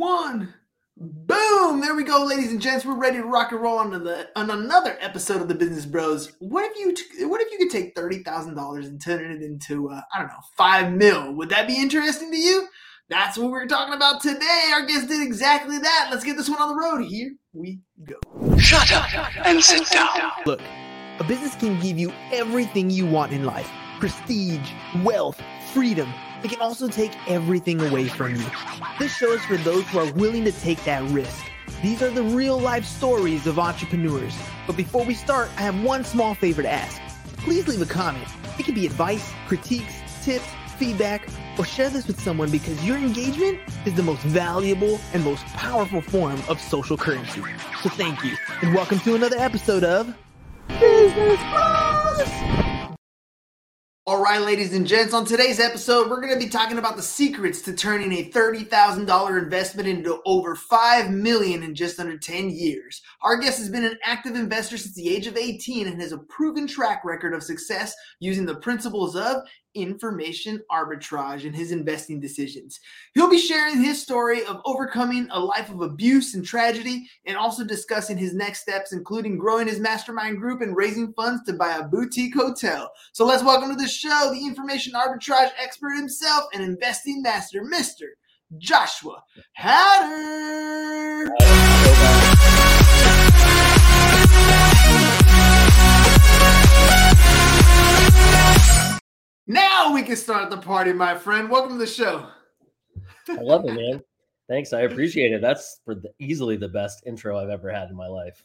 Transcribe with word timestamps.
one. 0.00 0.54
Boom! 0.96 1.80
There 1.80 1.94
we 1.94 2.04
go, 2.04 2.24
ladies 2.24 2.50
and 2.50 2.60
gents. 2.60 2.84
We're 2.84 2.94
ready 2.94 3.18
to 3.18 3.24
rock 3.24 3.52
and 3.52 3.60
roll 3.60 3.78
on, 3.78 3.90
the, 3.90 4.28
on 4.36 4.50
another 4.50 4.98
episode 5.00 5.40
of 5.40 5.48
the 5.48 5.54
Business 5.54 5.86
Bros. 5.86 6.32
What 6.40 6.70
if 6.70 6.78
you 6.78 6.94
t- 6.94 7.24
What 7.24 7.40
if 7.40 7.50
you 7.52 7.58
could 7.58 7.70
take 7.70 7.94
thirty 7.94 8.22
thousand 8.22 8.54
dollars 8.54 8.86
and 8.86 9.00
turn 9.00 9.30
it 9.30 9.42
into 9.42 9.90
uh, 9.90 10.00
I 10.12 10.18
don't 10.18 10.28
know 10.28 10.40
five 10.56 10.92
mil? 10.92 11.32
Would 11.34 11.50
that 11.50 11.66
be 11.66 11.76
interesting 11.76 12.30
to 12.30 12.36
you? 12.36 12.66
That's 13.08 13.38
what 13.38 13.50
we're 13.50 13.66
talking 13.66 13.94
about 13.94 14.20
today. 14.20 14.70
Our 14.72 14.84
guest 14.86 15.08
did 15.08 15.22
exactly 15.22 15.78
that. 15.78 16.08
Let's 16.10 16.24
get 16.24 16.36
this 16.36 16.48
one 16.48 16.60
on 16.60 16.68
the 16.68 16.80
road. 16.80 17.04
Here 17.04 17.32
we 17.52 17.80
go. 18.04 18.56
Shut 18.58 18.92
up 18.92 19.46
and 19.46 19.62
sit 19.62 19.88
down. 19.90 20.32
Look, 20.44 20.60
a 21.18 21.24
business 21.24 21.54
can 21.56 21.80
give 21.80 21.98
you 21.98 22.12
everything 22.30 22.90
you 22.90 23.06
want 23.06 23.32
in 23.32 23.44
life: 23.44 23.70
prestige, 24.00 24.70
wealth, 25.02 25.40
freedom 25.72 26.12
it 26.42 26.50
can 26.50 26.60
also 26.60 26.88
take 26.88 27.12
everything 27.28 27.80
away 27.80 28.08
from 28.08 28.34
you. 28.34 28.44
This 28.98 29.14
show 29.14 29.32
is 29.32 29.44
for 29.44 29.56
those 29.58 29.86
who 29.88 29.98
are 29.98 30.12
willing 30.12 30.44
to 30.44 30.52
take 30.52 30.82
that 30.84 31.02
risk. 31.10 31.44
These 31.82 32.02
are 32.02 32.10
the 32.10 32.22
real 32.22 32.58
life 32.58 32.84
stories 32.84 33.46
of 33.46 33.58
entrepreneurs. 33.58 34.36
But 34.66 34.76
before 34.76 35.04
we 35.04 35.14
start, 35.14 35.50
I 35.56 35.62
have 35.62 35.82
one 35.82 36.04
small 36.04 36.34
favor 36.34 36.62
to 36.62 36.70
ask. 36.70 37.00
Please 37.38 37.66
leave 37.68 37.82
a 37.82 37.86
comment. 37.86 38.28
It 38.58 38.64
can 38.64 38.74
be 38.74 38.86
advice, 38.86 39.32
critiques, 39.46 39.94
tips, 40.22 40.46
feedback, 40.78 41.26
or 41.58 41.64
share 41.64 41.90
this 41.90 42.06
with 42.06 42.20
someone 42.20 42.50
because 42.50 42.82
your 42.84 42.96
engagement 42.96 43.58
is 43.84 43.94
the 43.94 44.02
most 44.02 44.20
valuable 44.22 44.98
and 45.12 45.24
most 45.24 45.44
powerful 45.46 46.00
form 46.00 46.40
of 46.48 46.60
social 46.60 46.96
currency. 46.96 47.42
So 47.82 47.90
thank 47.90 48.24
you, 48.24 48.34
and 48.62 48.74
welcome 48.74 48.98
to 49.00 49.14
another 49.14 49.36
episode 49.38 49.84
of 49.84 50.14
Business 50.68 51.40
Bros. 51.50 52.69
All 54.06 54.22
right, 54.22 54.40
ladies 54.40 54.72
and 54.72 54.86
gents, 54.86 55.12
on 55.12 55.26
today's 55.26 55.60
episode, 55.60 56.08
we're 56.08 56.22
going 56.22 56.32
to 56.32 56.42
be 56.42 56.48
talking 56.48 56.78
about 56.78 56.96
the 56.96 57.02
secrets 57.02 57.60
to 57.60 57.74
turning 57.74 58.12
a 58.12 58.30
$30,000 58.30 59.42
investment 59.42 59.86
into 59.86 60.22
over 60.24 60.54
5 60.54 61.10
million 61.10 61.62
in 61.62 61.74
just 61.74 62.00
under 62.00 62.16
10 62.16 62.48
years. 62.48 63.02
Our 63.20 63.36
guest 63.36 63.58
has 63.58 63.68
been 63.68 63.84
an 63.84 63.98
active 64.02 64.36
investor 64.36 64.78
since 64.78 64.94
the 64.94 65.14
age 65.14 65.26
of 65.26 65.36
18 65.36 65.86
and 65.86 66.00
has 66.00 66.12
a 66.12 66.18
proven 66.18 66.66
track 66.66 67.04
record 67.04 67.34
of 67.34 67.42
success 67.42 67.94
using 68.20 68.46
the 68.46 68.56
principles 68.56 69.16
of 69.16 69.42
information 69.74 70.60
arbitrage 70.70 71.44
in 71.44 71.52
his 71.52 71.72
investing 71.72 72.20
decisions. 72.20 72.80
He'll 73.14 73.30
be 73.30 73.38
sharing 73.38 73.82
his 73.82 74.02
story 74.02 74.44
of 74.44 74.60
overcoming 74.64 75.28
a 75.30 75.40
life 75.40 75.70
of 75.70 75.80
abuse 75.80 76.34
and 76.34 76.44
tragedy 76.44 77.08
and 77.26 77.36
also 77.36 77.64
discussing 77.64 78.16
his 78.16 78.34
next 78.34 78.60
steps, 78.60 78.92
including 78.92 79.38
growing 79.38 79.68
his 79.68 79.80
mastermind 79.80 80.38
group 80.38 80.60
and 80.60 80.76
raising 80.76 81.12
funds 81.14 81.42
to 81.44 81.52
buy 81.52 81.76
a 81.76 81.84
boutique 81.84 82.34
hotel. 82.34 82.90
So 83.12 83.24
let's 83.24 83.44
welcome 83.44 83.70
to 83.70 83.76
the 83.76 83.88
show 83.88 84.30
the 84.32 84.44
information 84.44 84.92
arbitrage 84.94 85.50
expert 85.62 85.96
himself 85.96 86.44
and 86.52 86.62
investing 86.62 87.22
master, 87.22 87.62
Mr. 87.62 88.06
Joshua 88.58 89.22
Hatter. 89.52 91.30
Now 99.50 99.92
we 99.92 100.04
can 100.04 100.14
start 100.14 100.48
the 100.48 100.58
party, 100.58 100.92
my 100.92 101.16
friend. 101.16 101.50
Welcome 101.50 101.72
to 101.72 101.78
the 101.78 101.84
show. 101.84 102.24
I 103.28 103.40
love 103.40 103.64
it, 103.64 103.74
man. 103.74 104.00
Thanks. 104.48 104.72
I 104.72 104.82
appreciate 104.82 105.32
it. 105.32 105.40
That's 105.40 105.80
for 105.84 105.96
the, 105.96 106.08
easily 106.20 106.56
the 106.56 106.68
best 106.68 107.02
intro 107.04 107.36
I've 107.36 107.48
ever 107.48 107.68
had 107.68 107.90
in 107.90 107.96
my 107.96 108.06
life. 108.06 108.44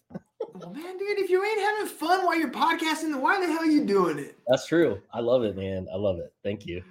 well, 0.56 0.72
man, 0.72 0.98
dude, 0.98 1.20
if 1.20 1.30
you 1.30 1.46
ain't 1.46 1.60
having 1.60 1.86
fun 1.86 2.26
while 2.26 2.36
you're 2.36 2.50
podcasting, 2.50 3.12
then 3.12 3.22
why 3.22 3.40
the 3.40 3.46
hell 3.46 3.62
are 3.62 3.66
you 3.68 3.86
doing 3.86 4.18
it? 4.18 4.36
That's 4.48 4.66
true. 4.66 5.00
I 5.14 5.20
love 5.20 5.44
it, 5.44 5.56
man. 5.56 5.86
I 5.94 5.96
love 5.96 6.18
it. 6.18 6.34
Thank 6.44 6.66
you. 6.66 6.82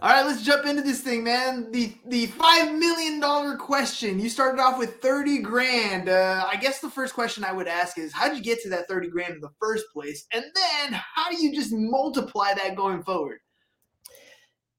All 0.00 0.10
right, 0.10 0.24
let's 0.24 0.44
jump 0.44 0.64
into 0.64 0.82
this 0.82 1.00
thing, 1.00 1.24
man. 1.24 1.72
The 1.72 1.92
the 2.06 2.26
five 2.26 2.72
million 2.72 3.18
dollar 3.18 3.56
question. 3.56 4.20
You 4.20 4.28
started 4.28 4.60
off 4.60 4.78
with 4.78 5.02
thirty 5.02 5.38
grand. 5.38 6.08
Uh, 6.08 6.48
I 6.50 6.54
guess 6.54 6.78
the 6.78 6.88
first 6.88 7.14
question 7.14 7.42
I 7.42 7.52
would 7.52 7.66
ask 7.66 7.98
is, 7.98 8.12
how 8.12 8.28
did 8.28 8.38
you 8.38 8.44
get 8.44 8.62
to 8.62 8.68
that 8.70 8.86
thirty 8.86 9.08
grand 9.08 9.34
in 9.34 9.40
the 9.40 9.50
first 9.60 9.84
place? 9.92 10.24
And 10.32 10.44
then, 10.54 10.92
how 11.14 11.30
do 11.30 11.36
you 11.36 11.52
just 11.52 11.72
multiply 11.72 12.54
that 12.54 12.76
going 12.76 13.02
forward? 13.02 13.40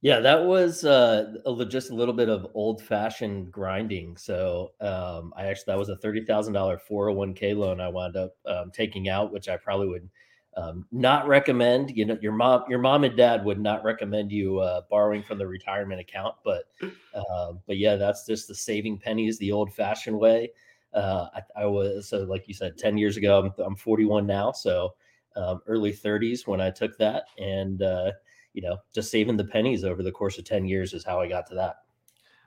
Yeah, 0.02 0.20
that 0.20 0.46
was 0.46 0.86
uh, 0.86 1.34
a, 1.46 1.66
just 1.66 1.90
a 1.90 1.96
little 1.96 2.14
bit 2.14 2.30
of 2.30 2.48
old 2.54 2.82
fashioned 2.84 3.52
grinding. 3.52 4.16
So 4.16 4.74
um, 4.80 5.34
I 5.36 5.46
actually 5.46 5.64
that 5.68 5.78
was 5.78 5.90
a 5.90 5.96
thirty 5.98 6.24
thousand 6.24 6.54
dollar 6.54 6.78
four 6.78 7.08
hundred 7.08 7.18
one 7.18 7.34
k 7.34 7.54
loan 7.54 7.82
I 7.82 7.88
wound 7.88 8.16
up 8.16 8.36
um, 8.46 8.70
taking 8.72 9.10
out, 9.10 9.34
which 9.34 9.50
I 9.50 9.58
probably 9.58 9.88
would 9.88 10.10
um, 10.56 10.86
not 10.92 11.28
recommend. 11.28 11.90
You 11.98 12.06
know, 12.06 12.18
your 12.22 12.32
mom, 12.32 12.66
your 12.70 12.78
mom 12.78 13.06
and 13.06 13.18
dad 13.18 13.44
would 13.44 13.60
not 13.60 13.84
recommend 13.84 14.32
you 14.32 14.60
uh, 14.60 14.82
borrowing 14.88 15.24
from 15.24 15.40
the 15.40 15.48
retirement 15.48 16.00
account. 16.00 16.36
But 16.46 16.66
uh, 17.16 17.54
but 17.66 17.78
yeah, 17.78 17.96
that's 17.96 18.24
just 18.24 18.48
the 18.48 18.56
saving 18.56 19.00
pennies 19.00 19.40
the 19.40 19.52
old 19.52 19.74
fashioned 19.74 20.20
way. 20.20 20.52
Uh, 20.94 21.28
I, 21.36 21.64
I, 21.64 21.66
was 21.66 22.08
so 22.10 22.20
like 22.20 22.48
you 22.48 22.54
said, 22.54 22.78
ten 22.78 22.98
years 23.00 23.18
ago. 23.18 23.40
I'm, 23.40 23.64
I'm 23.66 23.76
41 23.76 24.28
now, 24.28 24.52
so 24.52 24.94
um, 25.36 25.62
early 25.68 25.94
30s 25.94 26.48
when 26.48 26.62
I 26.62 26.72
took 26.72 26.98
that 26.98 27.26
and 27.38 27.82
uh, 27.82 28.12
you 28.58 28.64
know, 28.64 28.78
just 28.92 29.12
saving 29.12 29.38
the 29.38 29.46
pennies 29.46 29.84
over 29.84 30.02
the 30.02 30.12
course 30.12 30.40
of 30.40 30.44
10 30.46 30.66
years 30.66 30.92
is 30.94 31.06
how 31.06 31.22
I 31.22 31.30
got 31.30 31.46
to 31.48 31.56
that. 31.56 31.76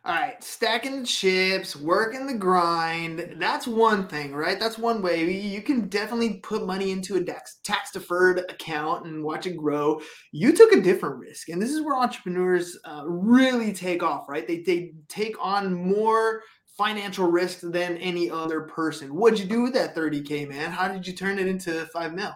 All 0.04 0.12
right, 0.12 0.42
stacking 0.42 1.02
the 1.02 1.06
chips, 1.06 1.76
working 1.76 2.26
the 2.26 2.34
grind. 2.34 3.36
That's 3.36 3.68
one 3.68 4.08
thing, 4.08 4.34
right? 4.34 4.58
That's 4.58 4.76
one 4.76 5.02
way. 5.02 5.30
You 5.30 5.62
can 5.62 5.88
definitely 5.88 6.38
put 6.38 6.66
money 6.66 6.90
into 6.90 7.16
a 7.16 7.22
tax 7.22 7.92
deferred 7.92 8.38
account 8.50 9.06
and 9.06 9.22
watch 9.22 9.46
it 9.46 9.56
grow. 9.56 10.00
You 10.32 10.52
took 10.52 10.72
a 10.72 10.80
different 10.80 11.18
risk. 11.18 11.48
And 11.48 11.62
this 11.62 11.70
is 11.70 11.82
where 11.82 11.96
entrepreneurs 11.96 12.76
uh, 12.84 13.04
really 13.06 13.72
take 13.72 14.02
off, 14.02 14.28
right? 14.28 14.48
They, 14.48 14.62
they 14.62 14.94
take 15.06 15.36
on 15.38 15.74
more 15.74 16.42
financial 16.76 17.30
risk 17.30 17.60
than 17.60 17.98
any 17.98 18.28
other 18.28 18.62
person. 18.62 19.14
What'd 19.14 19.38
you 19.38 19.44
do 19.44 19.62
with 19.62 19.74
that 19.74 19.94
30K, 19.94 20.48
man? 20.48 20.72
How 20.72 20.88
did 20.88 21.06
you 21.06 21.12
turn 21.12 21.38
it 21.38 21.46
into 21.46 21.86
five 21.92 22.14
mil? 22.14 22.32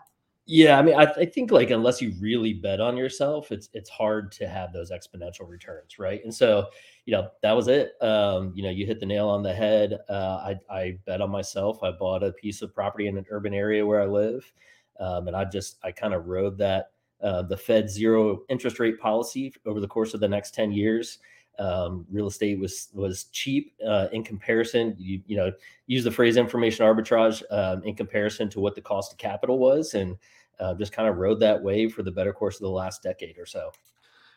Yeah, 0.46 0.78
I 0.78 0.82
mean, 0.82 0.94
I, 0.94 1.04
I, 1.04 1.24
think 1.24 1.50
like 1.50 1.70
unless 1.70 2.02
you 2.02 2.12
really 2.20 2.52
bet 2.52 2.78
on 2.78 2.98
yourself, 2.98 3.50
it's 3.50 3.70
it's 3.72 3.88
hard 3.88 4.30
to 4.32 4.46
have 4.46 4.74
those 4.74 4.90
exponential 4.90 5.48
returns, 5.48 5.98
right? 5.98 6.22
And 6.22 6.34
so, 6.34 6.66
you 7.06 7.12
know, 7.12 7.28
that 7.42 7.52
was 7.52 7.66
it. 7.68 7.92
Um, 8.02 8.52
you 8.54 8.62
know, 8.62 8.68
you 8.68 8.84
hit 8.84 9.00
the 9.00 9.06
nail 9.06 9.26
on 9.26 9.42
the 9.42 9.54
head. 9.54 9.98
Uh, 10.06 10.54
I 10.70 10.74
I 10.74 10.98
bet 11.06 11.22
on 11.22 11.30
myself. 11.30 11.82
I 11.82 11.92
bought 11.92 12.22
a 12.22 12.32
piece 12.32 12.60
of 12.60 12.74
property 12.74 13.06
in 13.06 13.16
an 13.16 13.24
urban 13.30 13.54
area 13.54 13.86
where 13.86 14.02
I 14.02 14.06
live, 14.06 14.52
um, 15.00 15.28
and 15.28 15.36
I 15.36 15.46
just 15.46 15.78
I 15.82 15.92
kind 15.92 16.12
of 16.12 16.26
rode 16.26 16.58
that 16.58 16.90
uh, 17.22 17.40
the 17.40 17.56
Fed 17.56 17.88
zero 17.88 18.42
interest 18.50 18.78
rate 18.78 19.00
policy 19.00 19.54
over 19.64 19.80
the 19.80 19.88
course 19.88 20.12
of 20.12 20.20
the 20.20 20.28
next 20.28 20.52
ten 20.52 20.72
years. 20.72 21.20
Um, 21.58 22.06
real 22.10 22.26
estate 22.26 22.58
was 22.58 22.88
was 22.92 23.24
cheap 23.24 23.74
uh, 23.86 24.08
in 24.12 24.24
comparison. 24.24 24.94
You 24.98 25.20
you 25.26 25.36
know 25.36 25.52
use 25.86 26.04
the 26.04 26.10
phrase 26.10 26.36
information 26.36 26.84
arbitrage 26.84 27.42
um, 27.50 27.82
in 27.84 27.94
comparison 27.94 28.48
to 28.50 28.60
what 28.60 28.74
the 28.74 28.80
cost 28.80 29.12
of 29.12 29.18
capital 29.18 29.58
was, 29.58 29.94
and 29.94 30.16
uh, 30.58 30.74
just 30.74 30.92
kind 30.92 31.08
of 31.08 31.16
rode 31.16 31.40
that 31.40 31.62
wave 31.62 31.94
for 31.94 32.02
the 32.02 32.10
better 32.10 32.32
course 32.32 32.56
of 32.56 32.62
the 32.62 32.70
last 32.70 33.02
decade 33.02 33.38
or 33.38 33.46
so. 33.46 33.70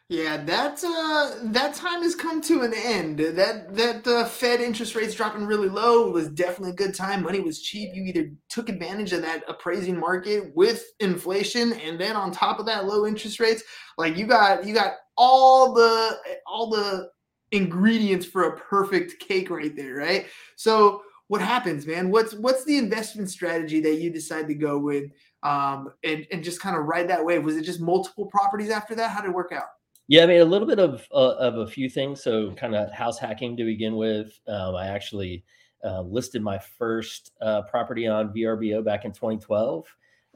Yeah, 0.10 0.38
that 0.46 0.82
uh, 0.86 1.36
that 1.52 1.74
time 1.74 2.02
has 2.02 2.16
come 2.16 2.42
to 2.44 2.62
an 2.62 2.74
end. 2.74 3.20
That 3.20 3.76
that 3.76 4.08
uh, 4.08 4.24
Fed 4.24 4.62
interest 4.62 4.96
rates 4.96 5.14
dropping 5.14 5.46
really 5.46 5.68
low 5.68 6.10
was 6.12 6.30
definitely 6.30 6.70
a 6.70 6.76
good 6.76 6.96
time. 6.96 7.24
Money 7.24 7.42
was 7.42 7.62
cheap. 7.62 7.90
You 7.94 8.04
either 8.04 8.32
took 8.48 8.70
advantage 8.70 9.12
of 9.12 9.22
that 9.24 9.44
appraising 9.50 10.00
market 10.00 10.56
with 10.56 10.86
inflation, 11.02 11.74
and 11.74 12.00
then 12.00 12.16
on 12.16 12.32
top 12.32 12.58
of 12.58 12.66
that, 12.68 12.86
low 12.86 13.06
interest 13.06 13.42
rates. 13.42 13.64
Like 13.98 14.16
you 14.16 14.28
got 14.28 14.66
you 14.66 14.74
got 14.74 14.94
all 15.18 15.74
the 15.74 16.18
all 16.46 16.70
the 16.70 17.10
ingredients 17.52 18.26
for 18.26 18.44
a 18.44 18.58
perfect 18.58 19.20
cake 19.20 19.50
right 19.50 19.76
there, 19.76 19.96
right? 19.96 20.28
So 20.56 21.02
what 21.28 21.42
happens, 21.42 21.86
man? 21.86 22.10
What's 22.10 22.34
what's 22.34 22.64
the 22.64 22.78
investment 22.78 23.30
strategy 23.30 23.80
that 23.82 23.96
you 23.96 24.10
decide 24.10 24.48
to 24.48 24.54
go 24.54 24.78
with, 24.78 25.12
um, 25.44 25.92
and 26.04 26.26
and 26.32 26.44
just 26.44 26.62
kind 26.62 26.78
of 26.78 26.86
ride 26.86 27.10
that 27.10 27.24
wave? 27.24 27.44
Was 27.44 27.58
it 27.58 27.64
just 27.64 27.82
multiple 27.82 28.26
properties 28.28 28.70
after 28.70 28.96
that? 28.96 29.12
How 29.12 29.22
did 29.22 29.30
it 29.30 29.36
work 29.36 29.52
out? 29.52 29.66
Yeah, 30.08 30.24
I 30.24 30.26
mean 30.26 30.40
a 30.40 30.46
little 30.46 30.68
bit 30.68 30.80
of 30.80 31.06
uh, 31.12 31.36
of 31.36 31.58
a 31.58 31.68
few 31.68 31.90
things. 31.90 32.24
So 32.24 32.52
kind 32.54 32.76
of 32.76 32.92
house 32.94 33.20
hacking 33.20 33.58
to 33.58 33.66
begin 33.66 33.98
with. 33.98 34.40
Um, 34.48 34.76
I 34.76 34.88
actually 34.88 35.44
uh, 35.84 36.02
listed 36.02 36.42
my 36.42 36.58
first 36.58 37.34
uh, 37.42 37.64
property 37.64 38.08
on 38.08 38.34
VRBO 38.34 38.84
back 38.84 39.04
in 39.04 39.12
2012, 39.12 39.86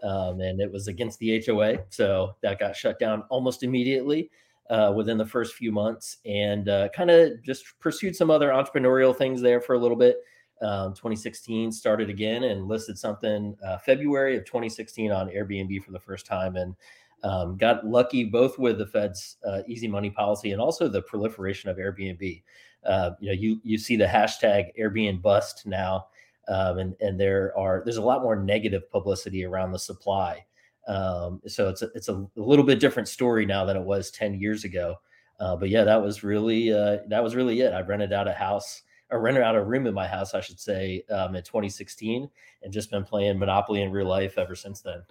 um, 0.04 0.42
and 0.42 0.60
it 0.60 0.70
was 0.70 0.88
against 0.90 1.20
the 1.20 1.42
HOA, 1.46 1.78
so 1.90 2.36
that 2.42 2.60
got 2.60 2.76
shut 2.76 3.00
down 3.00 3.24
almost 3.30 3.64
immediately. 3.64 4.30
Uh, 4.72 4.90
within 4.96 5.18
the 5.18 5.26
first 5.26 5.54
few 5.56 5.70
months, 5.70 6.20
and 6.26 6.70
uh, 6.70 6.88
kind 6.96 7.12
of 7.12 7.44
just 7.44 7.78
pursued 7.82 8.16
some 8.16 8.32
other 8.32 8.52
entrepreneurial 8.52 9.14
things 9.14 9.42
there 9.42 9.60
for 9.60 9.74
a 9.74 9.78
little 9.78 9.98
bit 9.98 10.16
um, 10.62 10.94
2016 10.94 11.72
started 11.72 12.10
again 12.10 12.44
and 12.44 12.68
listed 12.68 12.98
something 12.98 13.56
uh, 13.66 13.80
February 13.80 14.38
of 14.38 14.46
2016 14.46 15.12
on 15.12 15.28
Airbnb 15.30 15.84
for 15.84 15.92
the 15.92 16.00
first 16.00 16.26
time 16.26 16.56
and 16.56 16.76
um, 17.24 17.58
got 17.58 17.86
lucky 17.86 18.24
both 18.24 18.58
with 18.58 18.78
the 18.78 18.86
Fed's 18.86 19.38
uh, 19.48 19.62
easy 19.68 19.88
money 19.88 20.10
policy 20.10 20.52
and 20.52 20.62
also 20.62 20.88
the 20.88 21.02
proliferation 21.02 21.70
of 21.70 21.78
Airbnb. 21.78 22.44
Uh, 22.86 23.12
you 23.20 23.28
know, 23.28 23.34
you 23.34 23.60
you 23.64 23.78
see 23.78 23.96
the 23.96 24.06
hashtag 24.06 24.70
Airbnb 24.80 25.22
bust 25.22 25.68
now, 25.68 26.08
um, 26.48 26.80
and 26.80 26.96
and 27.00 27.20
there 27.20 27.56
are 27.56 27.84
there's 27.86 27.98
a 27.98 28.02
lot 28.02 28.24
more 28.24 28.36
negative 28.36 28.90
publicity 28.90 29.46
around 29.46 29.72
the 29.72 29.78
supply. 29.78 30.44
Um, 30.88 31.42
so 31.48 31.70
it's 31.70 31.82
a, 31.82 31.90
it's 31.96 32.10
a 32.10 32.26
little 32.36 32.66
bit 32.66 32.80
different 32.80 33.08
story 33.08 33.46
now 33.46 33.66
than 33.66 33.78
it 33.78 33.84
was 33.84 34.12
10 34.12 34.40
years 34.40 34.64
ago. 34.64 34.96
Uh, 35.40 35.56
but 35.56 35.70
yeah, 35.70 35.84
that 35.84 36.02
was 36.02 36.24
really 36.24 36.72
uh, 36.72 36.98
that 37.08 37.24
was 37.24 37.36
really 37.36 37.62
it. 37.62 37.74
I 37.74 37.82
rented 37.82 38.14
out 38.14 38.28
a 38.28 38.34
house 38.34 38.84
or 39.10 39.20
rented 39.20 39.44
out 39.44 39.56
a 39.56 39.64
room 39.64 39.88
in 39.88 39.94
my 39.94 40.08
house, 40.08 40.34
I 40.34 40.40
should 40.40 40.60
say, 40.60 41.04
um, 41.10 41.36
in 41.36 41.44
2016, 41.44 42.30
and 42.64 42.74
just 42.74 42.92
been 42.92 43.04
playing 43.04 43.40
Monopoly 43.40 43.82
in 43.82 43.92
real 43.92 44.08
life 44.08 44.38
ever 44.38 44.56
since 44.56 44.82
then. 44.82 45.02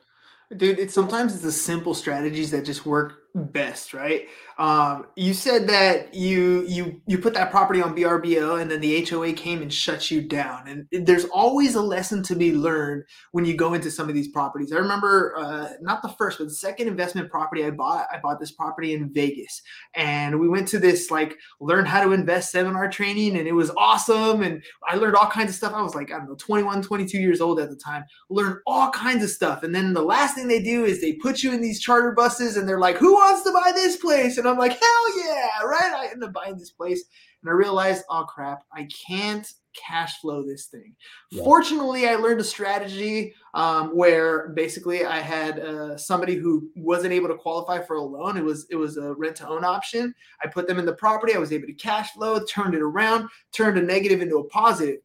Dude, 0.57 0.79
it's 0.79 0.95
sometimes 0.95 1.35
it's 1.35 1.43
the 1.43 1.53
simple 1.53 1.95
strategies 1.95 2.51
that 2.51 2.65
just 2.65 2.87
work 2.87 3.30
best, 3.35 3.95
right? 3.95 4.27
Um, 4.59 5.07
you 5.17 5.33
said 5.33 5.69
that 5.69 6.13
you 6.15 6.65
you 6.67 7.01
you 7.07 7.19
put 7.19 7.35
that 7.35 7.51
property 7.51 7.81
on 7.81 7.97
VRBO, 7.97 8.61
and 8.61 8.71
then 8.71 8.81
the 8.81 9.05
HOA 9.05 9.33
came 9.33 9.63
and 9.63 9.73
shut 9.73 10.11
you 10.11 10.21
down. 10.23 10.87
And 10.93 11.07
there's 11.07 11.25
always 11.27 11.75
a 11.77 11.83
lesson 11.83 12.23
to 12.25 12.35
be 12.35 12.53
learned 12.53 13.05
when 13.33 13.45
you 13.45 13.55
go 13.55 13.75
into 13.75 13.91
some 13.91 14.09
of 14.09 14.15
these 14.15 14.29
properties. 14.29 14.73
I 14.73 14.77
remember 14.77 15.35
uh, 15.39 15.71
not 15.81 16.03
the 16.03 16.09
first, 16.11 16.39
but 16.39 16.45
the 16.45 16.55
second 16.55 16.89
investment 16.89 17.31
property 17.31 17.65
I 17.65 17.71
bought. 17.71 18.07
I 18.13 18.19
bought 18.19 18.41
this 18.41 18.53
property 18.53 18.95
in 18.95 19.13
Vegas, 19.13 19.63
and 19.95 20.39
we 20.39 20.49
went 20.49 20.69
to 20.69 20.79
this 20.79 21.11
like 21.11 21.37
learn 21.61 21.87
how 21.87 22.05
to 22.05 22.13
invest 22.13 22.53
seminar 22.53 22.91
training, 22.91 23.39
and 23.39 23.47
it 23.47 23.53
was 23.53 23.71
awesome. 23.77 24.43
And 24.43 24.63
I 24.87 24.97
learned 24.97 25.17
all 25.17 25.31
kinds 25.31 25.51
of 25.51 25.57
stuff. 25.57 25.73
I 25.73 25.83
was 25.83 25.95
like 25.95 26.13
I 26.13 26.19
don't 26.19 26.29
know, 26.29 26.35
21, 26.35 26.83
22 26.83 27.19
years 27.19 27.41
old 27.41 27.61
at 27.61 27.71
the 27.71 27.77
time. 27.77 28.05
Learned 28.29 28.59
all 28.67 28.91
kinds 28.91 29.23
of 29.25 29.31
stuff, 29.31 29.63
and 29.63 29.75
then 29.75 29.95
the 29.95 30.03
last 30.03 30.35
thing 30.35 30.49
they 30.49 30.63
do 30.63 30.85
is 30.85 31.01
they 31.01 31.15
put 31.15 31.43
you 31.43 31.53
in 31.53 31.61
these 31.61 31.81
charter 31.81 32.13
buses, 32.13 32.57
and 32.57 32.69
they're 32.69 32.79
like, 32.79 32.97
"Who 32.97 33.20
wants 33.21 33.43
to 33.43 33.53
buy 33.53 33.73
this 33.73 33.97
place?" 33.97 34.39
And 34.39 34.49
I'm 34.49 34.59
like, 34.59 34.73
"Hell 34.73 35.19
yeah!" 35.25 35.63
Right? 35.65 35.93
I 35.95 36.09
end 36.11 36.25
up 36.25 36.33
buying 36.33 36.59
this 36.59 36.71
place, 36.71 37.05
and 37.43 37.51
I 37.51 37.55
realized, 37.55 38.05
oh 38.11 38.25
crap, 38.25 38.65
I 38.73 38.87
can't 39.07 39.51
cash 39.75 40.21
flow 40.21 40.43
this 40.43 40.67
thing. 40.67 40.95
Yeah. 41.31 41.45
Fortunately, 41.45 42.09
I 42.09 42.17
learned 42.17 42.41
a 42.41 42.45
strategy 42.45 43.35
um, 43.55 43.97
where 43.97 44.49
basically 44.49 45.05
I 45.05 45.21
had 45.21 45.61
uh, 45.61 45.97
somebody 45.97 46.35
who 46.35 46.69
wasn't 46.77 47.13
able 47.13 47.29
to 47.29 47.37
qualify 47.37 47.81
for 47.81 47.97
a 47.97 48.03
loan. 48.03 48.37
It 48.37 48.45
was 48.45 48.67
it 48.71 48.77
was 48.77 48.97
a 48.97 49.15
rent 49.15 49.37
to 49.37 49.49
own 49.49 49.65
option. 49.65 50.15
I 50.43 50.49
put 50.49 50.67
them 50.67 50.79
in 50.79 50.87
the 50.87 50.95
property. 50.95 51.35
I 51.35 51.39
was 51.39 51.53
able 51.53 51.67
to 51.67 51.73
cash 51.73 52.13
flow, 52.13 52.45
turned 52.45 52.75
it 52.75 52.83
around, 52.83 53.29
turned 53.53 53.79
a 53.79 53.83
negative 53.83 54.21
into 54.21 54.39
a 54.39 54.49
positive 54.49 54.99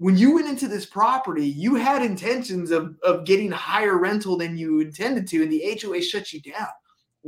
when 0.00 0.16
you 0.16 0.32
went 0.32 0.46
into 0.46 0.68
this 0.68 0.86
property, 0.86 1.44
you 1.44 1.74
had 1.74 2.02
intentions 2.02 2.70
of, 2.70 2.96
of 3.02 3.24
getting 3.24 3.50
higher 3.50 3.98
rental 3.98 4.36
than 4.36 4.56
you 4.56 4.78
intended 4.78 5.26
to, 5.26 5.42
and 5.42 5.50
the 5.50 5.76
HOA 5.82 6.00
shut 6.00 6.32
you 6.32 6.40
down. 6.40 6.68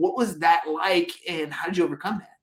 What 0.00 0.16
was 0.16 0.38
that 0.38 0.62
like, 0.66 1.12
and 1.28 1.52
how 1.52 1.66
did 1.66 1.76
you 1.76 1.84
overcome 1.84 2.18
that? 2.18 2.38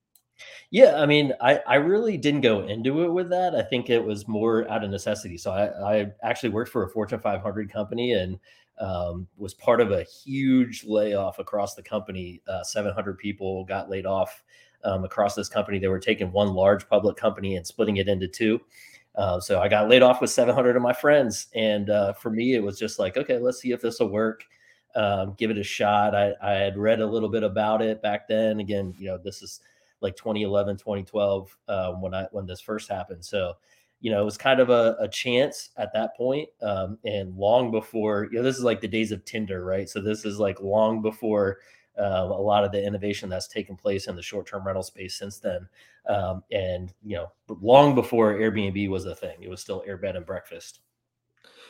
Yeah, 0.69 1.01
I 1.01 1.05
mean, 1.05 1.33
I, 1.41 1.61
I 1.67 1.75
really 1.75 2.17
didn't 2.17 2.41
go 2.41 2.67
into 2.67 3.03
it 3.03 3.11
with 3.11 3.29
that. 3.29 3.55
I 3.55 3.63
think 3.63 3.89
it 3.89 4.03
was 4.03 4.27
more 4.27 4.69
out 4.69 4.83
of 4.83 4.89
necessity. 4.89 5.37
So 5.37 5.51
I, 5.51 5.99
I 5.99 6.11
actually 6.23 6.49
worked 6.49 6.71
for 6.71 6.83
a 6.83 6.89
Fortune 6.89 7.19
500 7.19 7.71
company 7.71 8.13
and 8.13 8.37
um, 8.79 9.27
was 9.37 9.53
part 9.53 9.81
of 9.81 9.91
a 9.91 10.03
huge 10.03 10.83
layoff 10.85 11.39
across 11.39 11.73
the 11.73 11.81
company. 11.81 12.41
Uh, 12.47 12.63
700 12.63 13.17
people 13.17 13.63
got 13.65 13.89
laid 13.89 14.05
off 14.05 14.43
um, 14.83 15.03
across 15.03 15.35
this 15.35 15.49
company. 15.49 15.79
They 15.79 15.87
were 15.87 15.99
taking 15.99 16.31
one 16.31 16.53
large 16.53 16.87
public 16.87 17.17
company 17.17 17.55
and 17.55 17.65
splitting 17.65 17.97
it 17.97 18.07
into 18.07 18.27
two. 18.27 18.61
Uh, 19.15 19.39
so 19.39 19.59
I 19.59 19.67
got 19.67 19.89
laid 19.89 20.03
off 20.03 20.21
with 20.21 20.29
700 20.29 20.75
of 20.75 20.81
my 20.83 20.93
friends, 20.93 21.47
and 21.55 21.89
uh, 21.89 22.13
for 22.13 22.29
me, 22.29 22.53
it 22.53 22.61
was 22.61 22.77
just 22.77 22.99
like, 22.99 23.17
okay, 23.17 23.39
let's 23.39 23.59
see 23.59 23.71
if 23.71 23.81
this 23.81 23.99
will 23.99 24.09
work. 24.09 24.43
Um, 24.95 25.35
give 25.37 25.51
it 25.51 25.57
a 25.57 25.63
shot. 25.63 26.15
I, 26.15 26.33
I 26.41 26.53
had 26.53 26.77
read 26.77 27.01
a 27.01 27.05
little 27.05 27.29
bit 27.29 27.43
about 27.43 27.81
it 27.81 28.01
back 28.01 28.27
then. 28.27 28.59
Again, 28.59 28.95
you 28.97 29.07
know, 29.07 29.17
this 29.17 29.41
is 29.41 29.61
like 30.01 30.15
2011, 30.15 30.77
2012 30.77 31.57
um, 31.67 32.01
when 32.01 32.13
I 32.13 32.27
when 32.31 32.45
this 32.45 32.61
first 32.61 32.89
happened. 32.89 33.23
So, 33.23 33.53
you 33.99 34.11
know, 34.11 34.21
it 34.21 34.25
was 34.25 34.37
kind 34.37 34.59
of 34.59 34.69
a, 34.69 34.95
a 34.99 35.07
chance 35.07 35.69
at 35.77 35.93
that 35.93 36.15
point, 36.15 36.49
um, 36.61 36.97
and 37.05 37.35
long 37.35 37.71
before 37.71 38.27
you 38.31 38.37
know, 38.37 38.43
this 38.43 38.57
is 38.57 38.63
like 38.63 38.81
the 38.81 38.87
days 38.87 39.11
of 39.11 39.25
Tinder, 39.25 39.63
right? 39.63 39.89
So 39.89 40.01
this 40.01 40.25
is 40.25 40.39
like 40.39 40.61
long 40.61 41.01
before 41.01 41.59
um, 41.97 42.31
a 42.31 42.39
lot 42.39 42.63
of 42.63 42.71
the 42.71 42.83
innovation 42.83 43.27
that's 43.27 43.47
taken 43.47 43.75
place 43.75 44.07
in 44.07 44.15
the 44.15 44.21
short-term 44.21 44.65
rental 44.65 44.83
space 44.83 45.17
since 45.17 45.39
then. 45.39 45.67
Um, 46.07 46.43
and 46.51 46.93
you 47.03 47.17
know, 47.17 47.31
long 47.61 47.95
before 47.95 48.35
Airbnb 48.35 48.89
was 48.89 49.05
a 49.05 49.15
thing, 49.15 49.41
it 49.41 49.49
was 49.49 49.61
still 49.61 49.83
Airbed 49.87 50.15
and 50.15 50.25
breakfast. 50.25 50.79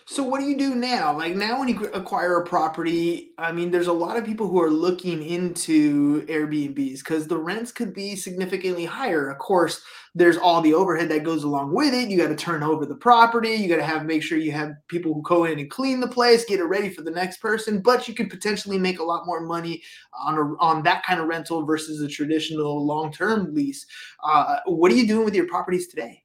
So 0.10 0.24
what 0.24 0.40
do 0.40 0.46
you 0.46 0.58
do 0.58 0.74
now? 0.74 1.18
Like 1.18 1.36
now 1.36 1.60
when 1.60 1.68
you 1.68 1.88
acquire 1.88 2.38
a 2.38 2.46
property, 2.46 3.32
I 3.38 3.52
mean 3.52 3.72
there's 3.72 3.88
a 3.88 3.94
lot 3.94 4.16
of 4.16 4.24
people 4.24 4.48
who 4.48 4.62
are 4.62 4.70
looking 4.70 5.22
into 5.22 6.26
Airbnbs 6.28 7.04
cuz 7.04 7.28
the 7.28 7.38
rents 7.38 7.74
could 7.74 7.94
be 7.94 8.16
significantly 8.16 8.86
higher. 8.86 9.30
Of 9.30 9.38
course, 9.40 9.82
there's 10.16 10.38
all 10.38 10.62
the 10.62 10.74
overhead 10.74 11.10
that 11.10 11.26
goes 11.26 11.44
along 11.44 11.74
with 11.74 11.94
it. 11.94 12.08
You 12.08 12.18
got 12.18 12.30
to 12.30 12.38
turn 12.38 12.64
over 12.64 12.86
the 12.86 12.96
property, 12.96 13.56
you 13.56 13.68
got 13.68 13.76
to 13.76 13.84
have 13.84 14.06
make 14.06 14.24
sure 14.24 14.38
you 14.38 14.54
have 14.54 14.76
people 14.88 15.14
who 15.14 15.22
go 15.24 15.44
in 15.44 15.60
and 15.60 15.70
clean 15.70 16.00
the 16.00 16.08
place, 16.08 16.46
get 16.46 16.62
it 16.62 16.64
ready 16.64 16.90
for 16.90 17.02
the 17.02 17.12
next 17.12 17.42
person, 17.42 17.82
but 17.82 18.08
you 18.08 18.14
could 18.14 18.30
potentially 18.30 18.78
make 18.78 19.00
a 19.00 19.04
lot 19.04 19.26
more 19.26 19.42
money 19.42 19.84
on 20.18 20.36
a, 20.38 20.64
on 20.64 20.84
that 20.84 21.04
kind 21.04 21.20
of 21.20 21.28
rental 21.28 21.66
versus 21.66 22.00
a 22.02 22.08
traditional 22.08 22.86
long-term 22.86 23.54
lease. 23.54 23.86
Uh, 24.24 24.60
what 24.68 24.90
are 24.90 24.96
you 24.96 25.06
doing 25.06 25.26
with 25.26 25.36
your 25.36 25.48
properties 25.48 25.90
today? 25.90 26.24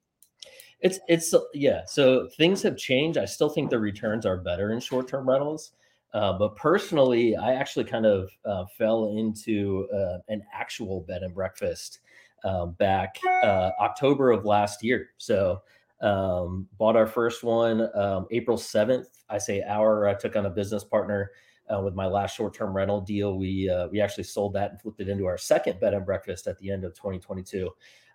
It's 0.82 0.98
it's 1.08 1.34
yeah. 1.54 1.82
So 1.86 2.28
things 2.36 2.62
have 2.62 2.76
changed. 2.76 3.18
I 3.18 3.24
still 3.24 3.48
think 3.48 3.70
the 3.70 3.78
returns 3.78 4.26
are 4.26 4.36
better 4.36 4.72
in 4.72 4.80
short 4.80 5.08
term 5.08 5.28
rentals. 5.28 5.72
Uh, 6.12 6.36
but 6.36 6.56
personally, 6.56 7.36
I 7.36 7.54
actually 7.54 7.84
kind 7.84 8.04
of 8.04 8.30
uh, 8.44 8.66
fell 8.76 9.16
into 9.16 9.88
uh, 9.94 10.18
an 10.28 10.42
actual 10.52 11.00
bed 11.00 11.22
and 11.22 11.34
breakfast 11.34 12.00
um, 12.44 12.72
back 12.72 13.16
uh, 13.44 13.70
October 13.80 14.30
of 14.30 14.44
last 14.44 14.82
year. 14.84 15.10
So 15.16 15.62
um, 16.02 16.66
bought 16.76 16.96
our 16.96 17.06
first 17.06 17.44
one 17.44 17.88
um, 17.96 18.26
April 18.30 18.58
seventh. 18.58 19.08
I 19.30 19.38
say 19.38 19.62
our. 19.62 20.08
I 20.08 20.14
took 20.14 20.36
on 20.36 20.46
a 20.46 20.50
business 20.50 20.84
partner 20.84 21.30
uh, 21.72 21.80
with 21.80 21.94
my 21.94 22.06
last 22.06 22.36
short 22.36 22.54
term 22.54 22.74
rental 22.74 23.00
deal. 23.00 23.38
We 23.38 23.70
uh, 23.70 23.88
we 23.88 24.00
actually 24.00 24.24
sold 24.24 24.54
that 24.54 24.72
and 24.72 24.80
flipped 24.80 25.00
it 25.00 25.08
into 25.08 25.26
our 25.26 25.38
second 25.38 25.80
bed 25.80 25.94
and 25.94 26.04
breakfast 26.04 26.46
at 26.46 26.58
the 26.58 26.70
end 26.70 26.84
of 26.84 26.94
2022. 26.94 27.70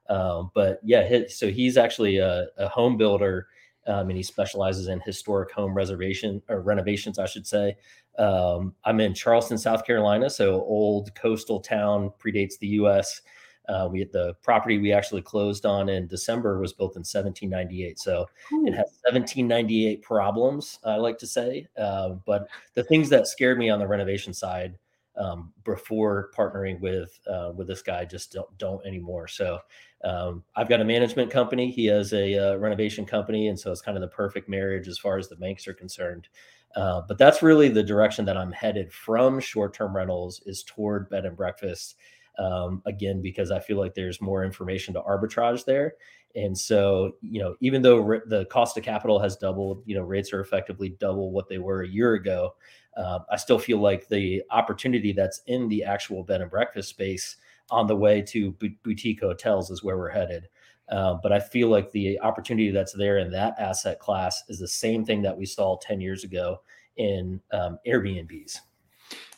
Um, 0.09 0.51
but 0.53 0.79
yeah, 0.83 1.03
his, 1.03 1.37
so 1.37 1.49
he's 1.49 1.77
actually 1.77 2.17
a, 2.17 2.47
a 2.57 2.67
home 2.67 2.97
builder, 2.97 3.47
um, 3.87 4.09
and 4.09 4.17
he 4.17 4.23
specializes 4.23 4.87
in 4.87 4.99
historic 5.01 5.51
home 5.51 5.73
reservation 5.73 6.41
or 6.49 6.61
renovations, 6.61 7.19
I 7.19 7.25
should 7.25 7.47
say. 7.47 7.75
Um, 8.17 8.73
I'm 8.83 8.99
in 8.99 9.13
Charleston, 9.13 9.57
South 9.57 9.85
Carolina, 9.85 10.29
so 10.29 10.61
old 10.61 11.13
coastal 11.15 11.59
town 11.59 12.11
predates 12.19 12.57
the 12.57 12.67
U.S. 12.67 13.21
Uh, 13.67 13.87
we 13.91 13.99
had 13.99 14.11
the 14.11 14.33
property 14.43 14.77
we 14.77 14.93
actually 14.93 15.21
closed 15.21 15.65
on 15.65 15.89
in 15.89 16.07
December 16.07 16.59
was 16.59 16.73
built 16.73 16.95
in 16.95 17.01
1798, 17.01 17.99
so 17.99 18.25
Ooh. 18.53 18.65
it 18.65 18.71
has 18.71 18.97
1798 19.03 20.01
problems. 20.01 20.79
I 20.85 20.95
like 20.95 21.17
to 21.19 21.27
say, 21.27 21.67
uh, 21.77 22.11
but 22.25 22.47
the 22.75 22.83
things 22.83 23.09
that 23.09 23.27
scared 23.27 23.59
me 23.59 23.69
on 23.69 23.79
the 23.79 23.87
renovation 23.87 24.33
side 24.33 24.77
um, 25.17 25.51
before 25.65 26.31
partnering 26.35 26.79
with 26.79 27.19
uh, 27.27 27.51
with 27.55 27.67
this 27.67 27.81
guy 27.81 28.05
just 28.05 28.31
don't, 28.31 28.57
don't 28.57 28.85
anymore. 28.85 29.27
So 29.27 29.59
um, 30.03 30.43
I've 30.55 30.69
got 30.69 30.81
a 30.81 30.85
management 30.85 31.31
company. 31.31 31.71
He 31.71 31.85
has 31.87 32.13
a 32.13 32.53
uh, 32.53 32.55
renovation 32.57 33.05
company, 33.05 33.47
and 33.47 33.59
so 33.59 33.71
it's 33.71 33.81
kind 33.81 33.97
of 33.97 34.01
the 34.01 34.07
perfect 34.07 34.47
marriage 34.47 34.87
as 34.87 34.97
far 34.97 35.17
as 35.17 35.27
the 35.27 35.35
banks 35.35 35.67
are 35.67 35.73
concerned. 35.73 36.27
Uh, 36.75 37.01
but 37.07 37.17
that's 37.17 37.41
really 37.41 37.69
the 37.69 37.83
direction 37.83 38.25
that 38.25 38.37
I'm 38.37 38.51
headed 38.51 38.91
from 38.91 39.39
short-term 39.39 39.95
rentals 39.95 40.41
is 40.45 40.63
toward 40.63 41.09
bed 41.09 41.25
and 41.25 41.35
breakfast. 41.35 41.95
Um, 42.37 42.83
again, 42.85 43.19
because 43.19 43.49
I 43.49 43.59
feel 43.59 43.77
like 43.77 43.95
there's 43.95 44.21
more 44.21 44.43
information 44.43 44.93
to 44.93 45.01
arbitrage 45.01 45.65
there. 45.65 45.95
And 46.35 46.55
so, 46.55 47.13
you 47.21 47.41
know, 47.41 47.55
even 47.61 47.81
though 47.81 47.97
re- 47.97 48.21
the 48.27 48.45
cost 48.45 48.77
of 48.77 48.83
capital 48.83 49.19
has 49.19 49.37
doubled, 49.37 49.81
you 49.87 49.95
know, 49.95 50.03
rates 50.03 50.31
are 50.33 50.39
effectively 50.39 50.89
double 50.99 51.31
what 51.31 51.49
they 51.49 51.57
were 51.57 51.81
a 51.81 51.87
year 51.87 52.13
ago. 52.13 52.53
Uh, 52.95 53.19
I 53.31 53.37
still 53.37 53.57
feel 53.57 53.79
like 53.79 54.07
the 54.07 54.43
opportunity 54.51 55.13
that's 55.13 55.41
in 55.47 55.67
the 55.67 55.83
actual 55.83 56.23
bed 56.23 56.41
and 56.41 56.51
breakfast 56.51 56.89
space 56.89 57.37
on 57.69 57.87
the 57.87 57.95
way 57.95 58.21
to 58.21 58.55
boutique 58.83 59.21
hotels 59.21 59.69
is 59.69 59.83
where 59.83 59.97
we're 59.97 60.09
headed. 60.09 60.47
Uh, 60.89 61.15
but 61.21 61.33
I 61.33 61.39
feel 61.39 61.67
like 61.67 61.91
the 61.91 62.19
opportunity 62.21 62.71
that's 62.71 62.93
there 62.93 63.17
in 63.17 63.31
that 63.31 63.55
asset 63.59 63.99
class 63.99 64.43
is 64.47 64.59
the 64.59 64.67
same 64.67 65.03
thing 65.03 65.21
that 65.23 65.37
we 65.37 65.45
saw 65.45 65.77
10 65.81 65.99
years 65.99 66.23
ago 66.23 66.61
in 66.95 67.41
um, 67.51 67.77
Airbnbs. 67.85 68.59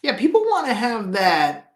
Yeah, 0.04 0.18
people 0.18 0.42
want 0.42 0.68
to 0.68 0.74
have 0.74 1.12
that 1.14 1.69